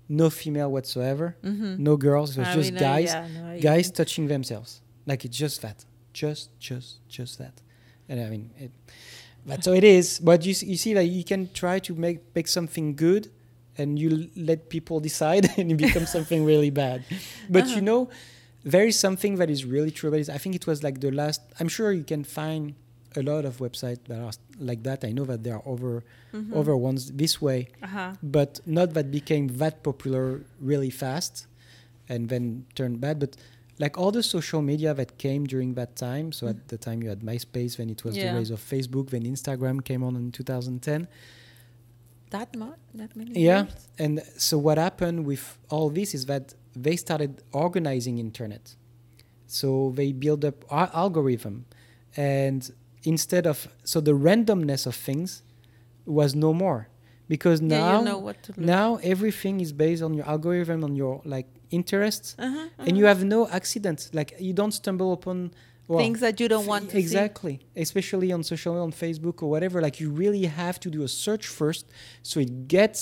no 0.08 0.26
female 0.30 0.70
whatsoever, 0.76 1.26
Mm-hmm. 1.42 1.72
no 1.88 1.94
girls. 2.06 2.28
It 2.36 2.40
was 2.40 2.48
I 2.48 2.54
just 2.60 2.72
mean, 2.72 2.80
guys, 2.88 3.10
yeah, 3.12 3.28
no, 3.54 3.60
guys 3.70 3.86
touching 3.90 4.24
themselves. 4.34 4.70
Like 5.10 5.20
it's 5.26 5.38
just 5.44 5.56
that, 5.64 5.78
just 6.22 6.44
just 6.68 6.88
just 7.18 7.32
that. 7.42 7.54
And 8.08 8.16
I 8.26 8.28
mean, 8.34 8.44
it, 8.64 8.70
but 9.48 9.58
so 9.64 9.72
it 9.80 9.84
is. 9.98 10.06
But 10.28 10.38
you 10.46 10.54
you 10.72 10.76
see, 10.84 10.92
like 11.00 11.10
you 11.18 11.24
can 11.32 11.42
try 11.62 11.76
to 11.88 11.92
make 12.06 12.18
make 12.36 12.48
something 12.58 12.86
good, 13.06 13.24
and 13.78 13.88
you 14.02 14.08
l- 14.10 14.28
let 14.50 14.58
people 14.68 14.96
decide, 15.10 15.44
and 15.58 15.66
it 15.72 15.78
becomes 15.86 16.08
something 16.16 16.40
really 16.52 16.70
bad. 16.84 16.98
But 17.54 17.62
Uh-huh. 17.64 17.76
you 17.76 17.82
know, 17.90 18.00
there 18.72 18.86
is 18.92 18.96
something 19.06 19.32
that 19.40 19.48
is 19.56 19.60
really 19.74 19.92
true. 19.96 20.08
About 20.10 20.20
it. 20.24 20.30
I 20.36 20.38
think 20.42 20.54
it 20.60 20.66
was 20.70 20.78
like 20.86 20.96
the 21.04 21.10
last. 21.22 21.40
I'm 21.60 21.68
sure 21.76 21.88
you 22.00 22.04
can 22.14 22.24
find 22.24 22.74
a 23.16 23.22
lot 23.22 23.44
of 23.44 23.58
websites 23.58 24.04
that 24.08 24.20
are 24.20 24.32
like 24.58 24.82
that. 24.84 25.04
I 25.04 25.12
know 25.12 25.24
that 25.24 25.42
there 25.44 25.54
are 25.54 25.66
over 25.66 26.02
Mhm. 26.32 26.52
over 26.52 26.76
ones 26.76 27.12
this 27.12 27.40
way, 27.40 27.68
Uh-huh. 27.82 28.14
but 28.22 28.60
not 28.66 28.94
that 28.94 29.10
became 29.10 29.48
that 29.62 29.82
popular 29.82 30.42
really 30.60 30.90
fast 30.90 31.46
and 32.08 32.28
then 32.28 32.64
turned 32.74 33.00
bad. 33.00 33.18
But 33.18 33.36
like 33.78 33.98
all 33.98 34.10
the 34.10 34.22
social 34.22 34.62
media 34.62 34.94
that 34.94 35.18
came 35.18 35.44
during 35.46 35.74
that 35.74 35.96
time, 35.96 36.32
so 36.32 36.46
at 36.48 36.68
the 36.68 36.78
time 36.78 37.02
you 37.02 37.08
had 37.10 37.20
MySpace, 37.20 37.76
then 37.76 37.90
it 37.90 38.04
was 38.04 38.14
the 38.14 38.28
rise 38.38 38.50
of 38.50 38.60
Facebook, 38.60 39.10
then 39.10 39.22
Instagram 39.24 39.84
came 39.84 40.02
on 40.02 40.16
in 40.16 40.32
2010. 40.32 41.08
That 42.30 42.56
much? 42.56 42.78
That 42.94 43.14
many 43.16 43.32
Yeah. 43.40 43.64
years? 43.64 43.88
And 43.98 44.22
so 44.36 44.58
what 44.58 44.78
happened 44.78 45.26
with 45.26 45.58
all 45.70 45.90
this 45.90 46.14
is 46.14 46.26
that 46.26 46.54
they 46.74 46.96
started 46.96 47.42
organizing 47.52 48.18
internet. 48.18 48.74
So 49.46 49.92
they 49.94 50.12
build 50.12 50.44
up 50.44 50.64
our 50.70 50.90
algorithm 50.92 51.66
and 52.16 52.68
instead 53.12 53.44
of 53.46 53.56
so 53.92 54.00
the 54.08 54.12
randomness 54.28 54.82
of 54.86 54.94
things 55.08 55.42
was 56.18 56.30
no 56.34 56.52
more 56.64 56.80
because 57.28 57.58
Yeah, 57.60 57.78
now 57.78 57.98
you 57.98 58.04
know 58.10 58.18
what 58.26 58.36
to 58.44 58.50
look. 58.52 58.64
now 58.76 58.88
everything 59.14 59.60
is 59.60 59.72
based 59.72 60.02
on 60.06 60.12
your 60.18 60.26
algorithm 60.34 60.84
on 60.88 60.94
your 61.02 61.14
like 61.34 61.46
interests 61.78 62.28
Uh-huh, 62.38 62.68
and 62.86 62.92
you 62.98 63.06
have 63.12 63.20
no 63.36 63.40
accidents 63.58 64.02
like 64.18 64.30
you 64.48 64.52
don't 64.60 64.72
stumble 64.82 65.10
upon 65.18 65.38
well, 65.88 66.00
things 66.04 66.20
that 66.26 66.36
you 66.40 66.48
don't 66.54 66.66
want 66.72 66.84
to 66.90 66.98
exactly 67.04 67.54
especially 67.86 68.28
on 68.36 68.40
social 68.52 68.72
media 68.74 68.84
on 68.88 68.92
facebook 69.04 69.36
or 69.42 69.48
whatever 69.54 69.76
like 69.86 69.96
you 70.02 70.08
really 70.24 70.44
have 70.62 70.76
to 70.84 70.88
do 70.96 71.00
a 71.02 71.08
search 71.24 71.46
first 71.60 71.84
so 72.30 72.34
it 72.46 72.52
gets 72.76 73.00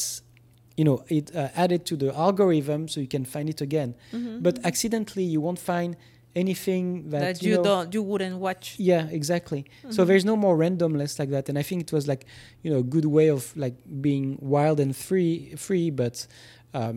you 0.78 0.84
know 0.88 0.98
it 1.18 1.26
uh, 1.34 1.48
added 1.64 1.80
to 1.90 1.94
the 2.02 2.10
algorithm 2.26 2.80
so 2.92 2.96
you 3.04 3.10
can 3.16 3.24
find 3.34 3.46
it 3.54 3.60
again 3.68 3.90
see. 4.10 4.16
Mhm. 4.18 4.42
but 4.46 4.54
accidentally 4.70 5.24
you 5.34 5.40
won't 5.46 5.58
find 5.72 5.90
anything 6.36 7.10
that, 7.10 7.20
that 7.20 7.42
you 7.42 7.56
know, 7.56 7.62
don't 7.62 7.94
you 7.94 8.02
wouldn't 8.02 8.36
watch. 8.38 8.74
yeah 8.78 9.06
exactly 9.20 9.64
so 9.90 10.02
Mhm. 10.02 10.06
there's 10.08 10.24
no 10.24 10.36
more 10.36 10.56
randomness 10.56 11.18
like 11.18 11.30
that 11.30 11.48
and 11.48 11.56
i 11.58 11.62
think 11.62 11.82
it 11.82 11.92
was 11.92 12.06
like 12.08 12.24
you 12.62 12.70
know 12.72 12.78
a 12.78 12.82
good 12.94 13.04
way 13.06 13.28
of 13.30 13.56
like 13.56 13.74
being 14.00 14.36
wild 14.40 14.78
and 14.80 14.96
free 14.96 15.54
free 15.56 15.90
but 15.90 16.26
um 16.74 16.96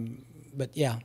but 0.60 0.70
yeah 0.74 0.96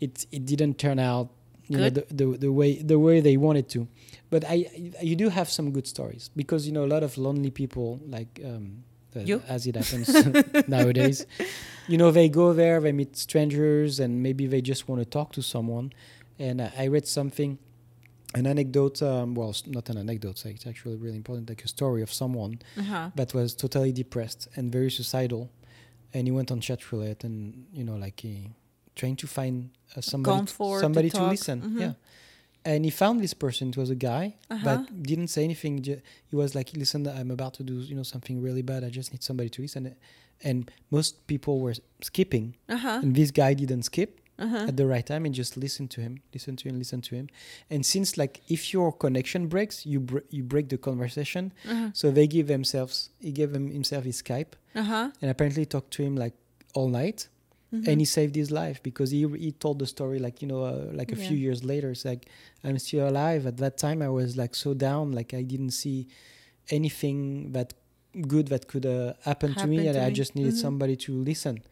it 0.00 0.26
it 0.30 0.44
didn't 0.44 0.74
turn 0.78 0.98
out 0.98 1.28
you 1.68 1.78
know 1.78 1.90
the, 1.90 2.04
the 2.20 2.26
the 2.46 2.52
way 2.52 2.70
the 2.92 2.98
way 2.98 3.20
they 3.20 3.36
wanted 3.36 3.66
to 3.68 3.86
but 4.32 4.44
i 4.54 4.56
you 5.00 5.16
do 5.16 5.28
have 5.30 5.48
some 5.48 5.70
good 5.76 5.86
stories 5.86 6.24
because 6.36 6.66
you 6.66 6.72
know 6.72 6.84
a 6.84 6.90
lot 6.94 7.02
of 7.02 7.16
lonely 7.16 7.50
people 7.50 7.88
like 8.16 8.40
um 8.44 8.66
You? 9.30 9.42
as 9.48 9.66
it 9.66 9.74
happens 9.74 10.06
nowadays 10.76 11.26
you 11.90 11.96
know 12.00 12.10
they 12.18 12.28
go 12.28 12.46
there 12.62 12.76
they 12.80 12.92
meet 12.92 13.16
strangers 13.16 13.98
and 14.02 14.10
maybe 14.26 14.44
they 14.52 14.60
just 14.72 14.82
want 14.88 14.98
to 15.04 15.08
talk 15.18 15.28
to 15.38 15.42
someone 15.42 15.86
and 16.38 16.60
uh, 16.60 16.82
i 16.82 16.84
read 16.94 17.06
something 17.18 17.58
an 18.34 18.46
anecdote 18.46 19.02
um, 19.02 19.34
well 19.34 19.54
not 19.66 19.88
an 19.90 19.98
anecdote 19.98 20.44
it's 20.46 20.66
actually 20.66 20.96
really 20.96 21.16
important 21.16 21.48
like 21.48 21.64
a 21.64 21.68
story 21.68 22.02
of 22.02 22.12
someone 22.12 22.58
Uh-huh. 22.78 23.10
that 23.16 23.34
was 23.34 23.54
totally 23.54 23.92
depressed 23.92 24.48
and 24.56 24.70
very 24.72 24.90
suicidal 24.90 25.50
and 26.14 26.26
he 26.28 26.32
went 26.32 26.50
on 26.52 26.60
chat 26.60 26.80
roulette 26.92 27.24
and 27.24 27.66
you 27.72 27.84
know 27.84 27.96
like 27.96 28.20
he 28.20 28.34
trying 28.96 29.16
to 29.16 29.26
find 29.26 29.70
uh, 29.96 30.00
somebody 30.00 30.36
to 30.46 30.80
somebody 30.80 31.10
to, 31.10 31.16
talk. 31.18 31.30
listen 31.30 31.60
Mhm. 31.62 31.80
yeah 31.80 31.92
and 32.64 32.84
he 32.84 32.90
found 32.90 33.20
this 33.20 33.34
person 33.34 33.68
it 33.70 33.76
was 33.76 33.90
a 33.90 33.94
guy 34.10 34.24
Uh-huh. 34.50 34.64
but 34.64 35.02
didn't 35.02 35.28
say 35.28 35.42
anything 35.44 35.82
he 36.30 36.36
was 36.42 36.54
like 36.54 36.68
listen 36.82 37.06
i'm 37.08 37.30
about 37.30 37.54
to 37.54 37.62
do 37.62 37.74
you 37.90 37.94
know 37.98 38.04
something 38.14 38.36
really 38.46 38.62
bad 38.62 38.84
i 38.84 38.90
just 38.90 39.12
need 39.12 39.22
somebody 39.22 39.48
to 39.56 39.62
listen 39.62 39.94
and 40.48 40.70
most 40.90 41.26
people 41.26 41.54
were 41.64 41.74
skipping 42.02 42.46
Uh-huh. 42.68 43.00
and 43.02 43.14
this 43.16 43.30
guy 43.30 43.54
didn't 43.54 43.84
skip 43.84 44.10
Uh-huh. 44.40 44.68
at 44.70 44.76
the 44.76 44.86
right 44.86 45.06
time 45.12 45.22
and 45.26 45.34
just 45.34 45.52
listen 45.56 45.86
to 45.94 46.00
him 46.00 46.14
listen 46.36 46.54
to 46.56 46.64
him 46.68 46.74
listen 46.78 47.00
to 47.08 47.12
him 47.14 47.26
and 47.72 47.80
since 47.84 48.16
like 48.22 48.34
if 48.56 48.62
your 48.74 48.90
connection 49.04 49.46
breaks 49.54 49.76
you 49.92 49.98
br- 50.00 50.26
you 50.36 50.42
break 50.42 50.66
the 50.74 50.78
conversation 50.78 51.52
Uh-huh. 51.72 51.90
so 52.00 52.10
they 52.10 52.26
give 52.36 52.46
themselves 52.54 53.10
he 53.26 53.32
gave 53.40 53.50
him 53.58 53.66
himself 53.78 54.02
his 54.10 54.18
skype 54.22 54.52
Uh-huh. 54.74 55.10
and 55.20 55.30
apparently 55.30 55.64
talked 55.74 55.92
to 55.96 56.02
him 56.02 56.14
like 56.24 56.34
all 56.76 56.88
night 57.02 57.28
Mhm. 57.72 57.86
and 57.88 57.96
he 58.00 58.06
saved 58.18 58.34
his 58.42 58.50
life 58.62 58.78
because 58.88 59.10
he 59.16 59.20
he 59.44 59.50
told 59.64 59.76
the 59.82 59.86
story 59.96 60.18
like 60.26 60.36
you 60.42 60.48
know 60.52 60.62
uh, 60.72 60.86
like 61.00 61.10
a 61.16 61.18
few 61.26 61.36
years 61.46 61.60
later. 61.72 61.88
It's 61.94 62.04
like 62.12 62.22
I'm 62.64 62.76
still 62.86 63.04
alive. 63.12 63.42
At 63.52 63.56
that 63.64 63.74
time, 63.86 63.98
I 64.08 64.10
was 64.20 64.30
like 64.42 64.54
so 64.64 64.70
down, 64.88 65.04
like 65.18 65.30
I 65.40 65.42
didn't 65.52 65.74
see 65.82 65.98
anything 66.68 67.52
that 67.52 67.74
good 68.26 68.48
that 68.48 68.66
could 68.66 68.86
uh, 68.86 69.14
happen, 69.22 69.54
to 69.54 69.66
me, 69.66 69.86
and 69.86 69.94
to 69.94 70.02
I 70.02 70.08
me. 70.08 70.14
just 70.14 70.34
needed 70.34 70.54
Mhm. 70.54 70.60
somebody 70.66 70.96
to 71.06 71.12
listen. 71.30 71.62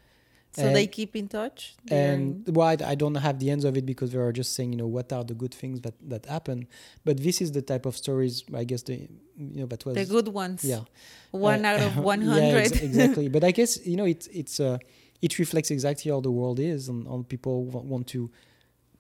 So 0.53 0.63
And- 0.67 0.75
they 0.75 0.87
keep 0.87 1.15
in 1.15 1.29
touch. 1.29 1.77
They're- 1.85 2.13
and 2.15 2.57
why 2.57 2.77
I 2.93 2.95
don't 2.95 3.15
have 3.17 3.39
the 3.39 3.51
ends 3.51 3.65
of 3.65 3.77
it 3.77 3.85
because 3.85 4.15
we 4.15 4.19
are 4.21 4.33
just 4.33 4.53
saying, 4.55 4.73
you 4.73 4.79
know, 4.79 4.87
what 4.87 5.13
are 5.13 5.23
the 5.25 5.35
good 5.35 5.55
things 5.55 5.81
that 5.83 5.95
that 6.09 6.27
happen. 6.27 6.67
But 7.05 7.19
this 7.19 7.41
is 7.41 7.53
the 7.53 7.63
type 7.63 7.85
of 7.87 7.97
stories, 7.97 8.45
I 8.55 8.65
guess, 8.65 8.83
the 8.83 8.95
you 9.37 9.61
know 9.61 9.67
that 9.67 9.85
was 9.87 9.95
the 9.95 10.07
good 10.07 10.29
ones. 10.29 10.65
yeah 10.65 10.85
One 11.31 11.65
Uh, 11.65 11.69
out 11.71 11.81
of 11.81 11.97
one 12.13 12.23
hundred. 12.23 12.55
yeah, 12.55 12.69
ex- 12.69 12.83
exactly. 12.91 13.29
But 13.29 13.45
I 13.45 13.53
guess 13.53 13.71
you 13.87 13.97
know 13.97 14.07
it's 14.07 14.27
it's 14.29 14.59
uh, 14.59 14.79
it 15.21 15.39
reflects 15.39 15.71
exactly 15.71 16.11
how 16.11 16.21
the 16.21 16.31
world 16.41 16.59
is, 16.61 16.89
and 16.89 17.07
on 17.09 17.25
people 17.25 17.65
wa- 17.65 17.83
want 17.93 18.07
to 18.15 18.31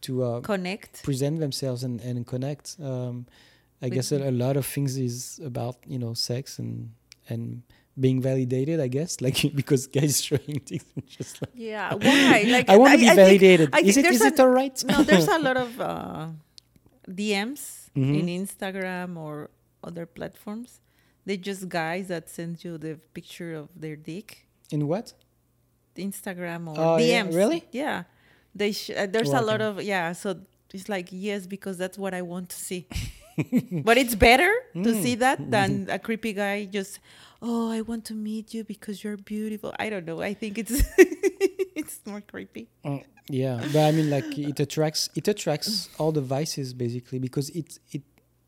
to 0.02 0.23
uh, 0.23 0.40
Connect. 0.43 1.02
present 1.02 1.40
themselves 1.40 1.83
and 1.83 2.00
and 2.02 2.26
connect. 2.26 2.76
Um, 2.81 3.26
I 3.81 3.88
guess 3.88 4.12
a, 4.12 4.28
a 4.28 4.35
lot 4.45 4.57
of 4.57 4.67
things 4.67 4.97
is 4.97 5.40
about 5.45 5.76
you 5.87 5.99
know 5.99 6.12
sex 6.14 6.59
and 6.59 6.90
and 7.28 7.62
being 8.00 8.21
validated. 8.23 8.81
I 8.81 8.88
guess 8.88 9.21
like 9.26 9.38
because 9.55 9.87
guys 9.87 10.23
showing 10.28 10.61
things 10.69 10.85
and 10.95 11.07
just 11.07 11.40
like 11.43 11.52
Yeah. 11.55 11.95
Why? 11.95 12.45
Like 12.57 12.69
I 12.69 12.76
want 12.76 12.93
to 12.93 12.99
be 12.99 13.05
think- 13.07 13.17
validated. 13.17 13.71
I 13.73 13.81
is 13.81 13.97
it 13.97 14.05
is 14.07 14.19
there's 14.21 14.33
it 14.33 14.40
all 14.40 14.49
right? 14.61 14.76
no, 14.87 15.02
there's 15.02 15.28
a 15.28 15.38
lot 15.38 15.57
of 15.57 15.71
uh, 15.81 16.28
DMs 17.09 17.90
Mhm. 17.97 18.14
in 18.21 18.26
Instagram 18.47 19.17
or 19.17 19.50
other 19.83 20.07
platforms. 20.07 20.81
They're 21.25 21.37
just 21.37 21.69
guys 21.69 22.09
that 22.09 22.28
send 22.31 22.62
you 22.64 22.78
the 22.78 22.95
picture 23.14 23.55
of 23.55 23.69
their 23.76 23.97
dick. 23.97 24.47
in 24.71 24.87
what? 24.87 25.12
Instagram 25.97 26.69
or 26.69 26.75
Oh, 26.78 26.97
yeah, 26.99 27.25
DMs. 27.25 27.35
really? 27.35 27.64
Yeah. 27.73 28.05
They 28.55 28.73
sh- 28.73 28.90
uh, 28.97 29.07
there's 29.07 29.31
a 29.33 29.40
lot 29.40 29.61
of 29.61 29.83
yeah. 29.83 30.12
So 30.12 30.28
it's 30.73 30.88
like 30.88 31.09
yes 31.11 31.47
because 31.47 31.76
that's 31.78 31.99
what 31.99 32.14
I 32.14 32.23
want 32.23 32.50
to 32.50 32.57
see. 32.57 32.87
but 33.85 33.97
it's 33.99 34.14
better 34.14 34.52
to 34.75 34.90
Mm. 34.93 35.02
see 35.02 35.14
that 35.17 35.38
than 35.50 35.88
a 35.90 35.99
creepy 35.99 36.33
guy 36.33 36.64
just 36.67 36.99
oh 37.42 37.71
I 37.71 37.80
want 37.83 38.04
to 38.07 38.14
meet 38.14 38.52
you 38.54 38.64
because 38.64 39.02
you're 39.04 39.16
beautiful. 39.16 39.73
I 39.78 39.88
don't 39.90 40.04
know. 40.07 40.21
I 40.21 40.35
think 40.35 40.59
it's 40.59 40.83
it's 40.99 42.00
more 42.07 42.21
creepy. 42.21 42.68
Uh, 42.85 42.99
yeah, 43.28 43.61
but 43.73 43.83
I 43.88 43.92
mean, 43.92 44.11
like 44.11 44.37
it 44.38 44.59
attracts 44.61 45.09
it 45.14 45.28
attracts 45.28 45.88
all 45.99 46.12
the 46.12 46.21
vices 46.23 46.73
basically 46.75 47.18
because 47.18 47.50
it 47.50 47.78
it 47.92 48.02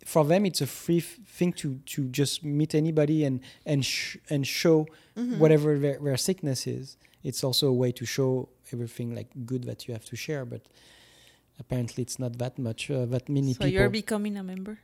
for 0.05 0.25
them 0.25 0.47
it's 0.47 0.63
a 0.63 0.67
free 0.67 0.99
f- 0.99 1.19
thing 1.27 1.53
to 1.53 1.79
to 1.87 2.09
just 2.09 2.43
meet 2.43 2.75
anybody 2.75 3.25
and 3.25 3.41
and 3.67 3.85
sh- 3.85 4.17
and 4.31 4.47
show 4.47 4.87
Mm-hmm. 5.17 5.39
whatever 5.39 5.77
their, 5.79 5.99
their 5.99 6.17
sickness 6.17 6.67
is. 6.67 6.97
It's 7.23 7.45
also 7.45 7.67
a 7.69 7.73
way 7.75 7.93
to 7.93 8.07
show 8.07 8.49
everything 8.73 9.15
like 9.15 9.29
good 9.45 9.65
that 9.65 9.87
you 9.87 9.93
have 9.93 10.05
to 10.07 10.17
share, 10.17 10.47
but 10.47 10.63
apparently 11.59 12.03
it's 12.03 12.19
not 12.19 12.39
that 12.39 12.59
much 12.59 12.91
uh, 12.91 13.05
that 13.07 13.29
many 13.29 13.53
So 13.53 13.59
people. 13.59 13.69
you're 13.69 13.91
becoming 13.91 14.39
a 14.39 14.43
member. 14.43 14.79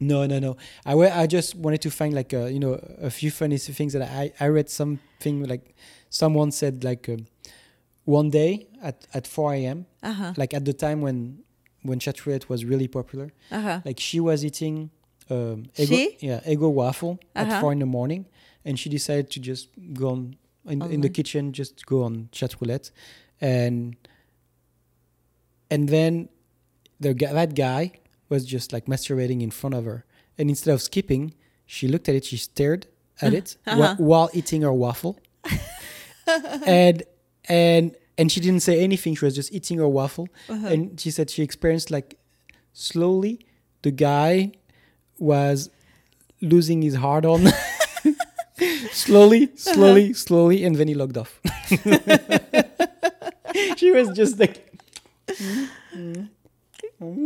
No, 0.00 0.26
no, 0.26 0.38
no. 0.38 0.56
I 0.84 0.94
I 1.22 1.26
just 1.26 1.54
wanted 1.54 1.80
to 1.82 1.90
find 1.90 2.12
like 2.14 2.32
a, 2.32 2.50
you 2.52 2.58
know 2.58 2.74
a 3.00 3.10
few 3.10 3.30
funny 3.30 3.58
things 3.58 3.92
that 3.92 4.02
I 4.02 4.32
I 4.40 4.48
read 4.48 4.68
something 4.68 5.44
like 5.44 5.74
someone 6.10 6.50
said 6.50 6.84
like 6.84 7.08
um, 7.08 7.26
one 8.04 8.30
day 8.30 8.66
at 8.82 9.06
at 9.14 9.26
4 9.26 9.54
a.m. 9.54 9.86
Uh 10.02 10.12
huh. 10.12 10.32
like 10.36 10.52
at 10.54 10.64
the 10.64 10.72
time 10.72 11.00
when 11.00 11.38
when 11.82 11.98
chat 12.00 12.26
roulette 12.26 12.48
was 12.48 12.64
really 12.64 12.88
popular 12.88 13.32
Uh 13.50 13.60
huh. 13.60 13.80
like 13.84 14.00
she 14.00 14.20
was 14.20 14.44
eating 14.44 14.90
um 15.30 15.64
Eggo, 15.76 15.88
She? 15.88 16.16
yeah 16.20 16.40
Eggo 16.46 16.70
waffle 16.70 17.18
Uh-huh. 17.36 17.50
at 17.54 17.60
four 17.60 17.72
in 17.72 17.78
the 17.78 17.86
morning 17.86 18.26
and 18.64 18.78
she 18.78 18.88
decided 18.90 19.30
to 19.30 19.40
just 19.40 19.68
go 19.94 20.08
on 20.10 20.36
in, 20.66 20.82
in 20.94 21.00
the 21.02 21.08
kitchen 21.08 21.52
just 21.52 21.86
go 21.86 22.02
on 22.02 22.28
chat 22.32 22.54
roulette 22.60 22.90
and 23.40 23.96
and 25.70 25.88
then 25.88 26.28
the 27.00 27.12
that 27.14 27.54
guy 27.54 27.92
was 28.34 28.42
just 28.56 28.68
like 28.74 28.84
masturbating 28.92 29.40
in 29.46 29.50
front 29.60 29.74
of 29.78 29.84
her. 29.90 29.98
And 30.38 30.46
instead 30.54 30.72
of 30.76 30.80
skipping 30.90 31.24
she 31.74 31.84
looked 31.92 32.08
at 32.10 32.14
it 32.18 32.24
she 32.30 32.36
stared 32.50 32.82
at 33.24 33.32
it 33.40 33.48
Uh-huh. 33.66 33.94
while 34.08 34.28
eating 34.38 34.60
her 34.66 34.72
waffle. 34.84 35.14
And 36.82 36.96
and 37.62 37.84
and 38.18 38.26
she 38.32 38.40
didn't 38.46 38.62
say 38.68 38.76
anything. 38.88 39.12
She 39.18 39.24
was 39.28 39.34
just 39.40 39.50
eating 39.58 39.78
her 39.82 39.88
waffle. 39.98 40.26
Uh-huh. 40.48 40.68
and 40.72 40.80
she 41.02 41.10
said 41.16 41.26
she 41.34 41.42
experienced 41.48 41.88
like 41.96 42.08
slowly 42.72 43.34
the 43.86 43.90
guy 44.08 44.52
was 45.32 45.58
losing 46.52 46.80
his 46.88 46.96
heart 47.04 47.24
on. 47.32 47.40
Slowly 49.04 49.42
slowly 49.56 50.06
slowly 50.26 50.58
and 50.64 50.76
then 50.78 50.86
he 50.88 50.94
logged 50.94 51.18
off. 51.22 51.32
She 53.80 53.88
was 53.96 54.08
just 54.20 54.34
like 54.42 54.56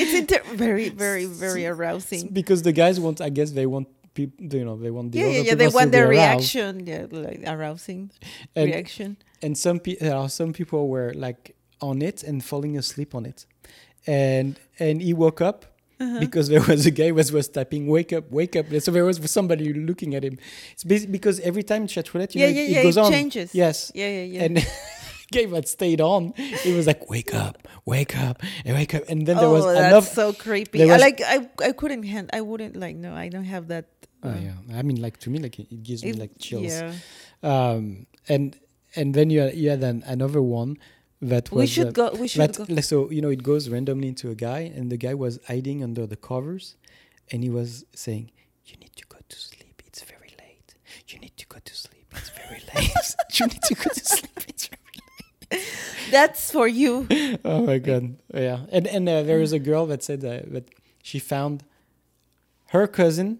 it's 0.00 0.14
inter- 0.14 0.42
very, 0.54 0.88
very, 0.88 1.26
very 1.26 1.66
arousing. 1.66 2.28
because 2.32 2.62
the 2.62 2.72
guys 2.72 2.98
want 3.00 3.20
i 3.20 3.28
guess 3.28 3.50
they 3.52 3.66
want 3.66 3.86
people 4.14 4.44
you 4.58 4.64
know 4.64 4.76
they 4.76 4.90
want 4.90 5.12
the 5.12 5.18
Yeah, 5.18 5.26
yeah, 5.26 5.40
yeah. 5.48 5.54
They 5.54 5.68
want 5.68 5.90
their 5.92 6.08
reaction. 6.08 6.70
Yeah, 6.86 7.06
like 7.10 7.42
arousing 7.46 8.10
and, 8.56 8.66
reaction. 8.70 9.16
and 9.44 9.52
some 9.56 9.78
people, 9.78 10.06
there 10.06 10.16
are 10.16 10.28
some 10.28 10.52
people 10.52 10.88
were 10.88 11.12
like 11.26 11.54
on 11.80 12.02
it 12.02 12.22
and 12.28 12.36
falling 12.50 12.76
asleep 12.76 13.14
on 13.14 13.24
it 13.24 13.46
and 14.06 14.58
and 14.78 15.00
he 15.02 15.12
woke 15.24 15.40
up 15.50 15.58
Uh-huh. 16.00 16.18
because 16.26 16.46
there 16.48 16.64
was 16.72 16.86
a 16.86 16.94
guy 17.00 17.10
was 17.20 17.28
was 17.38 17.46
typing 17.58 17.84
wake 17.96 18.12
up 18.18 18.24
wake 18.40 18.54
up 18.60 18.66
so 18.84 18.90
there 18.96 19.04
was 19.10 19.18
somebody 19.38 19.66
looking 19.90 20.10
at 20.18 20.22
him 20.28 20.36
it's 20.72 20.84
because 21.16 21.36
every 21.50 21.62
time 21.70 21.82
chat 21.86 22.06
roulette 22.14 22.32
you 22.34 22.40
yeah, 22.40 22.46
know, 22.48 22.56
yeah, 22.56 22.62
it, 22.66 22.70
yeah. 22.72 22.80
it 22.80 22.82
goes 22.88 22.96
it 22.96 23.04
on 23.04 23.12
changes. 23.12 23.48
yes 23.62 23.76
Yeah, 24.00 24.08
yeah, 24.18 24.26
yeah. 24.34 24.44
and 24.46 24.54
guy 25.32 25.46
that 25.46 25.68
stayed 25.68 26.00
on 26.00 26.32
it 26.36 26.74
was 26.76 26.86
like 26.86 27.08
wake 27.10 27.32
up 27.34 27.66
wake 27.84 28.16
up 28.16 28.42
and 28.64 28.76
wake 28.76 28.94
up 28.94 29.02
and 29.08 29.26
then 29.26 29.36
there 29.36 29.46
oh, 29.46 29.52
was 29.52 29.64
that's 29.64 29.78
another 29.78 30.06
so 30.06 30.32
creepy. 30.32 30.78
there 30.78 30.92
I 30.94 30.96
like. 30.96 31.20
I, 31.24 31.48
I 31.68 31.72
couldn't 31.72 32.02
hand. 32.04 32.30
I 32.32 32.40
wouldn't 32.40 32.76
like. 32.76 32.96
No, 32.96 33.14
I 33.14 33.28
don't 33.28 33.44
have 33.44 33.68
that. 33.68 33.86
oh 34.22 34.28
uh, 34.30 34.36
yeah 34.46 34.78
i 34.78 34.82
mean 34.88 34.98
like 35.06 35.16
to 35.24 35.28
me 35.32 35.38
like 35.44 35.56
it, 35.62 35.66
it 35.74 35.82
gives 35.88 36.00
me 36.04 36.12
like 36.22 36.32
chills 36.46 36.74
Yeah. 36.76 36.92
um 37.52 38.06
and 38.28 38.44
and 38.98 39.08
then 39.16 39.26
you 39.32 39.38
had, 39.44 39.54
you 39.60 39.70
had 39.74 39.82
an, 39.82 40.02
another 40.16 40.42
one 40.42 40.70
that 41.22 41.44
was 41.52 41.60
We 41.62 41.66
should 41.74 41.88
uh, 41.88 42.00
go. 42.00 42.06
We 42.22 42.26
should 42.28 42.40
That, 42.42 42.56
go. 42.56 42.74
like, 42.76 42.84
so 42.92 42.96
you 43.10 43.20
know, 43.24 43.28
it 43.38 43.42
goes 43.42 43.68
randomly 43.74 44.08
into 44.08 44.26
a 44.30 44.34
guy, 44.34 44.60
and 44.76 44.90
the 44.90 44.96
guy 45.06 45.14
was 45.14 45.38
hiding 45.46 45.78
under 45.88 46.04
the 46.12 46.16
covers, 46.16 46.64
and 47.30 47.38
he 47.46 47.50
was 47.50 47.84
saying, 47.94 48.24
"You 48.68 48.76
need 48.82 48.94
to 48.96 49.04
go 49.14 49.18
to 49.28 49.36
sleep. 49.48 49.82
It's 49.86 50.02
very 50.14 50.32
late. 50.44 50.68
You 51.08 51.18
need 51.24 51.36
to 51.42 51.46
go 51.46 51.58
to 51.68 51.74
sleep. 51.84 52.06
It's 52.16 52.30
very 52.42 52.62
late. 52.74 52.96
you 53.38 53.46
need 53.52 53.62
to 53.62 53.74
go 53.74 53.88
to 54.00 54.04
sleep. 54.16 54.29
That's 56.10 56.50
for 56.50 56.68
you. 56.68 57.06
Oh 57.44 57.66
my 57.66 57.78
god, 57.78 58.16
yeah. 58.34 58.58
And 58.72 58.86
and 58.86 59.08
uh, 59.08 59.22
there 59.22 59.38
was 59.40 59.52
a 59.52 59.58
girl 59.58 59.86
that 59.86 60.02
said 60.02 60.24
uh, 60.24 60.40
that 60.52 60.64
she 61.02 61.18
found 61.18 61.62
her 62.72 62.86
cousin 62.86 63.38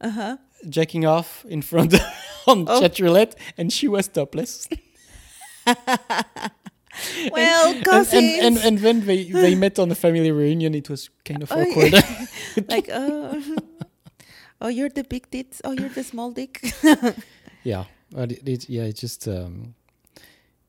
Uh 0.00 0.10
huh. 0.10 0.36
jacking 0.68 1.04
off 1.06 1.44
in 1.48 1.62
front 1.62 1.94
on 2.46 2.64
Oh. 2.68 2.80
chat 2.80 2.98
roulette, 3.00 3.34
and 3.58 3.72
she 3.72 3.88
was 3.88 4.08
topless. 4.08 4.68
Well, 7.32 7.72
and, 7.74 7.84
cousins. 7.84 8.22
and, 8.22 8.56
and 8.56 8.64
and 8.66 8.78
then 8.78 9.06
they 9.06 9.24
they 9.30 9.54
met 9.54 9.78
on 9.78 9.90
a 9.90 9.94
family 9.94 10.30
reunion. 10.32 10.74
It 10.74 10.88
was 10.90 11.08
kind 11.24 11.42
of 11.42 11.50
Oh, 11.52 11.56
yeah. 11.60 11.70
awkward. 11.70 11.92
like, 12.68 12.90
oh, 12.92 13.40
oh, 14.60 14.68
you're 14.68 14.90
the 14.90 15.04
big 15.04 15.30
tits. 15.30 15.62
Oh, 15.64 15.72
you're 15.72 15.88
the 15.94 16.02
small 16.04 16.32
dick. 16.32 16.60
Yeah, 17.62 17.84
it, 18.16 18.42
it 18.48 18.68
yeah, 18.68 18.84
it's 18.88 19.00
just 19.00 19.28
um, 19.28 19.74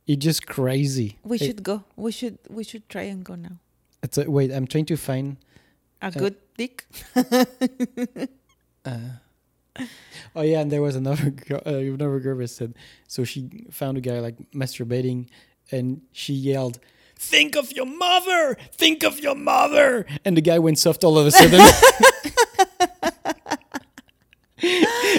it's 0.07 0.23
just 0.23 0.45
crazy. 0.47 1.17
we 1.23 1.37
It- 1.37 1.45
should 1.45 1.63
go. 1.63 1.83
We 1.95 2.11
should. 2.11 2.37
We 2.49 2.63
should 2.63 2.87
try 2.89 3.03
and 3.03 3.23
go 3.23 3.35
now. 3.35 3.57
It's 4.03 4.17
a, 4.17 4.29
wait, 4.29 4.51
I'm 4.51 4.67
trying 4.67 4.85
to 4.85 4.97
find. 4.97 5.37
A 6.01 6.11
good 6.11 6.35
dick. 6.57 6.85
Uh, 8.83 8.97
oh 10.35 10.41
yeah, 10.41 10.59
and 10.59 10.71
there 10.71 10.81
was 10.81 10.95
another 10.95 11.29
girl, 11.47 11.61
uh, 11.67 11.75
another 11.75 12.19
girl 12.19 12.35
that 12.37 12.47
said 12.47 12.73
so 13.07 13.23
she 13.23 13.67
found 13.69 13.95
a 13.95 14.01
guy 14.01 14.19
like 14.19 14.35
masturbating, 14.53 15.27
and 15.71 16.01
she 16.11 16.33
yelled, 16.33 16.79
"Think 17.15 17.55
of 17.55 17.71
your 17.71 17.85
mother! 17.85 18.57
Think 18.73 19.03
of 19.03 19.19
your 19.19 19.35
mother!" 19.35 20.07
And 20.25 20.35
the 20.35 20.41
guy 20.41 20.57
went 20.57 20.79
soft 20.79 21.03
all 21.03 21.19
of 21.19 21.27
a 21.27 21.31
sudden. 21.31 21.61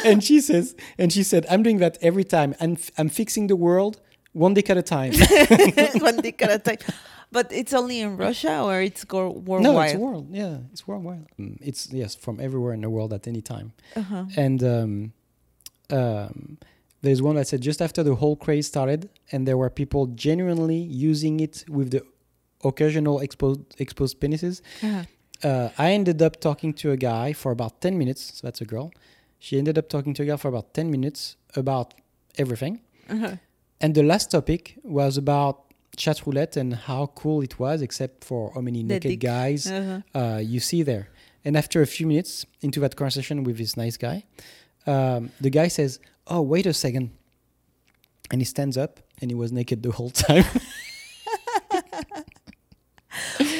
and 0.04 0.22
she 0.24 0.40
says, 0.40 0.74
and 0.98 1.12
she 1.12 1.22
said, 1.22 1.46
"I'm 1.50 1.62
doing 1.62 1.78
that 1.78 1.98
every 2.00 2.24
time. 2.24 2.54
I'm 2.60 2.76
I'm 2.98 3.08
fixing 3.08 3.46
the 3.46 3.56
world 3.56 4.00
one 4.32 4.54
dick 4.54 4.70
at 4.70 4.76
a 4.76 4.82
time." 4.82 5.12
One 6.00 6.16
dick 6.22 6.42
at 6.42 6.50
a 6.50 6.58
time. 6.58 6.78
But 7.30 7.50
it's 7.50 7.72
only 7.72 8.00
in 8.00 8.18
Russia 8.18 8.62
or 8.62 8.82
it's 8.82 9.04
go 9.04 9.30
worldwide. 9.30 9.62
No, 9.62 9.80
it's 9.80 9.94
world. 9.94 10.26
Yeah, 10.30 10.58
it's 10.70 10.86
worldwide. 10.86 11.26
Mm, 11.40 11.56
It's 11.62 11.90
yes, 11.90 12.14
from 12.14 12.38
everywhere 12.40 12.74
in 12.74 12.82
the 12.82 12.90
world 12.90 13.12
at 13.14 13.26
any 13.26 13.40
time. 13.40 13.72
Uh-huh. 13.96 14.24
And 14.36 14.62
um, 14.62 15.12
um, 15.90 16.58
there's 17.00 17.22
one 17.22 17.36
that 17.36 17.48
said 17.48 17.60
just 17.62 17.80
after 17.82 18.02
the 18.02 18.14
whole 18.16 18.36
craze 18.36 18.66
started, 18.66 19.08
and 19.32 19.46
there 19.48 19.56
were 19.56 19.70
people 19.70 20.06
genuinely 20.08 20.76
using 20.76 21.40
it 21.40 21.64
with 21.68 21.90
the 21.90 22.02
occasional 22.64 23.20
exposed 23.20 23.60
exposed 23.78 24.20
penises. 24.20 24.60
Uh-huh. 24.82 25.02
Uh, 25.48 25.70
I 25.78 25.92
ended 25.92 26.22
up 26.22 26.38
talking 26.40 26.72
to 26.74 26.92
a 26.92 26.96
guy 26.96 27.32
for 27.32 27.50
about 27.50 27.80
ten 27.80 27.96
minutes. 27.98 28.22
So 28.40 28.46
that's 28.46 28.60
a 28.60 28.64
girl. 28.66 28.92
She 29.38 29.58
ended 29.58 29.76
up 29.78 29.88
talking 29.88 30.14
to 30.14 30.22
a 30.22 30.26
guy 30.26 30.36
for 30.36 30.48
about 30.48 30.74
ten 30.74 30.90
minutes 30.90 31.36
about 31.56 31.94
everything. 32.38 32.80
Uh-huh. 33.08 33.36
And 33.82 33.94
the 33.94 34.02
last 34.02 34.30
topic 34.30 34.78
was 34.84 35.16
about 35.16 35.64
chat 35.96 36.24
roulette 36.26 36.56
and 36.56 36.74
how 36.74 37.06
cool 37.14 37.42
it 37.42 37.58
was, 37.58 37.82
except 37.82 38.24
for 38.24 38.50
how 38.54 38.60
many 38.60 38.82
The 38.82 38.94
naked 38.94 39.10
dick. 39.10 39.20
guys 39.20 39.66
Uh-huh. 39.66 40.00
uh, 40.18 40.38
you 40.38 40.60
see 40.60 40.82
there. 40.84 41.08
And 41.44 41.56
after 41.56 41.82
a 41.82 41.86
few 41.86 42.06
minutes 42.06 42.46
into 42.60 42.78
that 42.80 42.94
conversation 42.96 43.42
with 43.44 43.58
this 43.58 43.76
nice 43.76 43.96
guy, 43.96 44.24
um, 44.86 45.30
the 45.40 45.50
guy 45.50 45.68
says, 45.68 45.98
"Oh, 46.26 46.40
wait 46.42 46.66
a 46.66 46.72
second. 46.72 47.10
and 48.30 48.40
he 48.40 48.46
stands 48.46 48.76
up 48.78 49.00
and 49.20 49.30
he 49.30 49.34
was 49.34 49.50
naked 49.52 49.82
the 49.82 49.90
whole 49.90 50.08
time. 50.10 50.44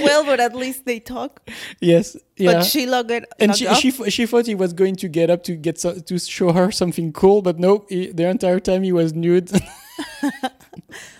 well, 0.02 0.24
but 0.24 0.40
at 0.40 0.54
least 0.54 0.86
they 0.86 0.98
talk. 1.00 1.40
yes, 1.80 2.16
yeah. 2.38 2.52
But 2.54 2.62
she 2.64 2.86
logged 2.86 3.10
it. 3.10 3.24
and 3.38 3.54
she 3.54 3.66
she, 3.74 3.88
f- 3.88 4.08
she 4.10 4.24
thought 4.26 4.46
he 4.46 4.54
was 4.54 4.72
going 4.72 4.96
to 4.96 5.08
get 5.08 5.28
up 5.28 5.42
to 5.44 5.54
get 5.56 5.78
so, 5.78 5.98
to 5.98 6.18
show 6.18 6.52
her 6.52 6.70
something 6.70 7.12
cool, 7.12 7.42
but 7.42 7.58
no, 7.58 7.84
he, 7.88 8.06
the 8.12 8.26
entire 8.28 8.60
time 8.60 8.82
he 8.82 8.92
was 8.92 9.12
nude. 9.12 9.50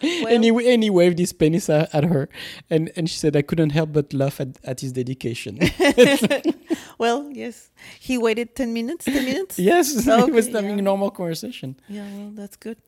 and, 0.03 0.45
he, 0.45 0.51
and 0.73 0.83
he 0.83 0.91
waved 0.91 1.19
his 1.19 1.33
penis 1.33 1.69
at, 1.69 1.95
at 1.95 2.05
her, 2.05 2.29
and 2.71 2.91
and 2.97 3.09
she 3.09 3.17
said 3.17 3.37
I 3.37 3.43
couldn't 3.43 3.71
help 3.71 3.93
but 3.93 4.13
laugh 4.13 4.41
at, 4.41 4.59
at 4.65 4.81
his 4.81 4.93
dedication. 4.93 5.59
well, 6.99 7.31
yes. 7.33 7.71
He 8.01 8.19
waited 8.19 8.55
10 8.55 8.73
minutes. 8.73 9.05
10 9.05 9.25
minutes? 9.25 9.59
yes, 9.59 9.93
he 10.05 10.11
was 10.31 10.49
Okay, 10.49 10.53
having 10.53 10.71
yeah. 10.71 10.79
a 10.79 10.83
normal 10.83 11.11
conversation. 11.11 11.77
Yeah, 11.89 12.07
well, 12.17 12.31
that's 12.35 12.57
good. 12.57 12.79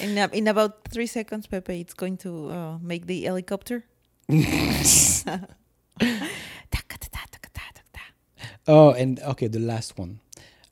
in, 0.00 0.18
a- 0.18 0.30
in 0.32 0.48
about 0.48 0.88
three 0.88 1.06
seconds, 1.06 1.46
Pepe, 1.46 1.80
it's 1.80 1.94
going 1.94 2.16
to 2.18 2.50
uh, 2.50 2.78
make 2.82 3.06
the 3.06 3.22
helicopter. 3.22 3.84
Oh, 8.68 8.90
and 8.90 9.20
okay, 9.20 9.46
the 9.46 9.60
last 9.60 9.96
one. 9.98 10.20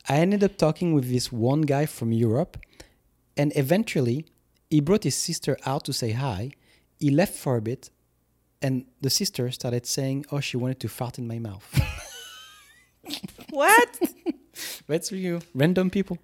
I 0.09 0.17
ended 0.17 0.43
up 0.43 0.57
talking 0.57 0.93
with 0.93 1.09
this 1.09 1.31
one 1.31 1.61
guy 1.61 1.85
from 1.85 2.11
Europe, 2.11 2.57
and 3.37 3.51
eventually 3.55 4.25
he 4.69 4.79
brought 4.81 5.03
his 5.03 5.15
sister 5.15 5.57
out 5.65 5.85
to 5.85 5.93
say 5.93 6.11
hi. 6.11 6.51
He 6.99 7.09
left 7.09 7.35
for 7.35 7.57
a 7.57 7.61
bit, 7.61 7.89
and 8.61 8.85
the 9.01 9.09
sister 9.09 9.51
started 9.51 9.85
saying, 9.85 10.25
Oh, 10.31 10.39
she 10.39 10.57
wanted 10.57 10.79
to 10.81 10.87
fart 10.87 11.17
in 11.19 11.27
my 11.27 11.39
mouth. 11.39 11.67
What? 13.51 13.99
That's 14.87 15.09
for 15.09 15.15
you. 15.15 15.39
Random 15.53 15.89
people. 15.89 16.17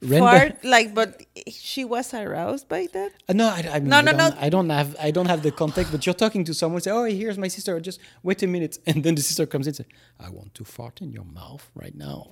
Random. 0.00 0.20
Fart? 0.28 0.64
Like, 0.64 0.94
but 0.94 1.22
she 1.48 1.84
was 1.84 2.14
aroused 2.14 2.68
by 2.68 2.88
that? 2.92 3.12
Uh, 3.28 3.32
no, 3.32 3.48
I, 3.48 3.68
I, 3.74 3.80
mean, 3.80 3.90
No, 3.90 3.98
I 3.98 4.02
no, 4.02 4.12
don't, 4.12 4.34
no. 4.34 4.40
I 4.40 4.48
don't 4.48 4.70
have 4.70 4.96
I 5.00 5.10
don't 5.10 5.26
have 5.26 5.42
the 5.42 5.50
context. 5.50 5.92
But 5.92 6.06
you're 6.06 6.14
talking 6.14 6.44
to 6.44 6.54
someone, 6.54 6.80
say, 6.80 6.90
"Oh, 6.90 7.04
here's 7.04 7.38
my 7.38 7.48
sister." 7.48 7.78
Just 7.80 8.00
wait 8.22 8.42
a 8.42 8.46
minute, 8.46 8.78
and 8.86 9.02
then 9.04 9.14
the 9.14 9.22
sister 9.22 9.46
comes 9.46 9.66
in, 9.66 9.70
and 9.70 9.76
say, 9.76 9.86
"I 10.18 10.30
want 10.30 10.54
to 10.54 10.64
fart 10.64 11.00
in 11.00 11.12
your 11.12 11.24
mouth 11.24 11.68
right 11.74 11.94
now." 11.94 12.30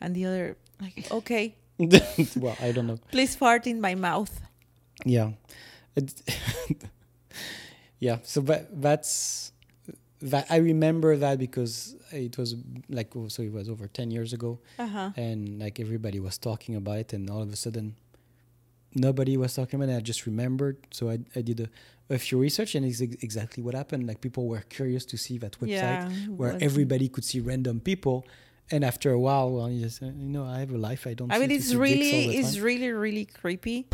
And 0.00 0.14
the 0.14 0.26
other, 0.26 0.56
like, 0.80 1.10
okay, 1.10 1.56
well, 2.36 2.56
I 2.60 2.72
don't 2.72 2.86
know. 2.86 2.98
please 3.10 3.36
fart 3.36 3.66
in 3.66 3.80
my 3.80 3.94
mouth. 3.94 4.40
Yeah, 5.04 5.32
yeah. 7.98 8.18
So 8.22 8.40
that 8.42 8.80
that's 8.80 9.52
that. 10.20 10.46
I 10.50 10.56
remember 10.56 11.16
that 11.16 11.38
because 11.38 11.96
it 12.12 12.36
was 12.38 12.54
like 12.88 13.14
oh, 13.16 13.28
so 13.28 13.42
it 13.42 13.52
was 13.52 13.68
over 13.68 13.86
ten 13.88 14.10
years 14.10 14.32
ago, 14.32 14.58
Uh 14.78 14.86
huh. 14.86 15.10
and 15.16 15.58
like 15.58 15.80
everybody 15.80 16.20
was 16.20 16.38
talking 16.38 16.76
about 16.76 16.98
it, 16.98 17.12
and 17.12 17.28
all 17.30 17.42
of 17.42 17.52
a 17.52 17.56
sudden, 17.56 17.96
nobody 18.94 19.36
was 19.36 19.54
talking 19.54 19.80
about 19.80 19.92
it. 19.92 19.96
I 19.96 20.00
just 20.00 20.26
remembered, 20.26 20.76
so 20.90 21.10
I 21.10 21.18
I 21.34 21.42
did 21.42 21.60
a, 21.60 21.68
a 22.14 22.18
few 22.18 22.38
research, 22.38 22.74
and 22.74 22.84
it's 22.86 23.00
ex- 23.02 23.16
exactly 23.22 23.62
what 23.62 23.74
happened. 23.74 24.06
Like 24.06 24.20
people 24.20 24.46
were 24.48 24.60
curious 24.68 25.04
to 25.06 25.16
see 25.16 25.38
that 25.38 25.58
website 25.60 25.68
Yeah. 25.68 26.10
where 26.36 26.56
everybody 26.60 27.08
could 27.08 27.24
see 27.24 27.40
random 27.40 27.80
people. 27.80 28.26
And 28.70 28.84
after 28.84 29.12
a 29.12 29.18
while, 29.18 29.52
well, 29.52 29.70
you 29.70 29.84
just 29.84 30.02
you 30.02 30.12
know, 30.12 30.44
I 30.44 30.58
have 30.58 30.72
a 30.72 30.78
life. 30.78 31.06
I 31.06 31.14
don't. 31.14 31.32
I 31.32 31.38
mean, 31.38 31.50
it's 31.50 31.66
see 31.66 31.70
dicks 31.70 31.76
all 31.76 31.82
really, 31.82 32.36
it's 32.36 32.54
time. 32.54 32.64
really, 32.64 32.90
really 32.90 33.24
creepy. 33.26 33.86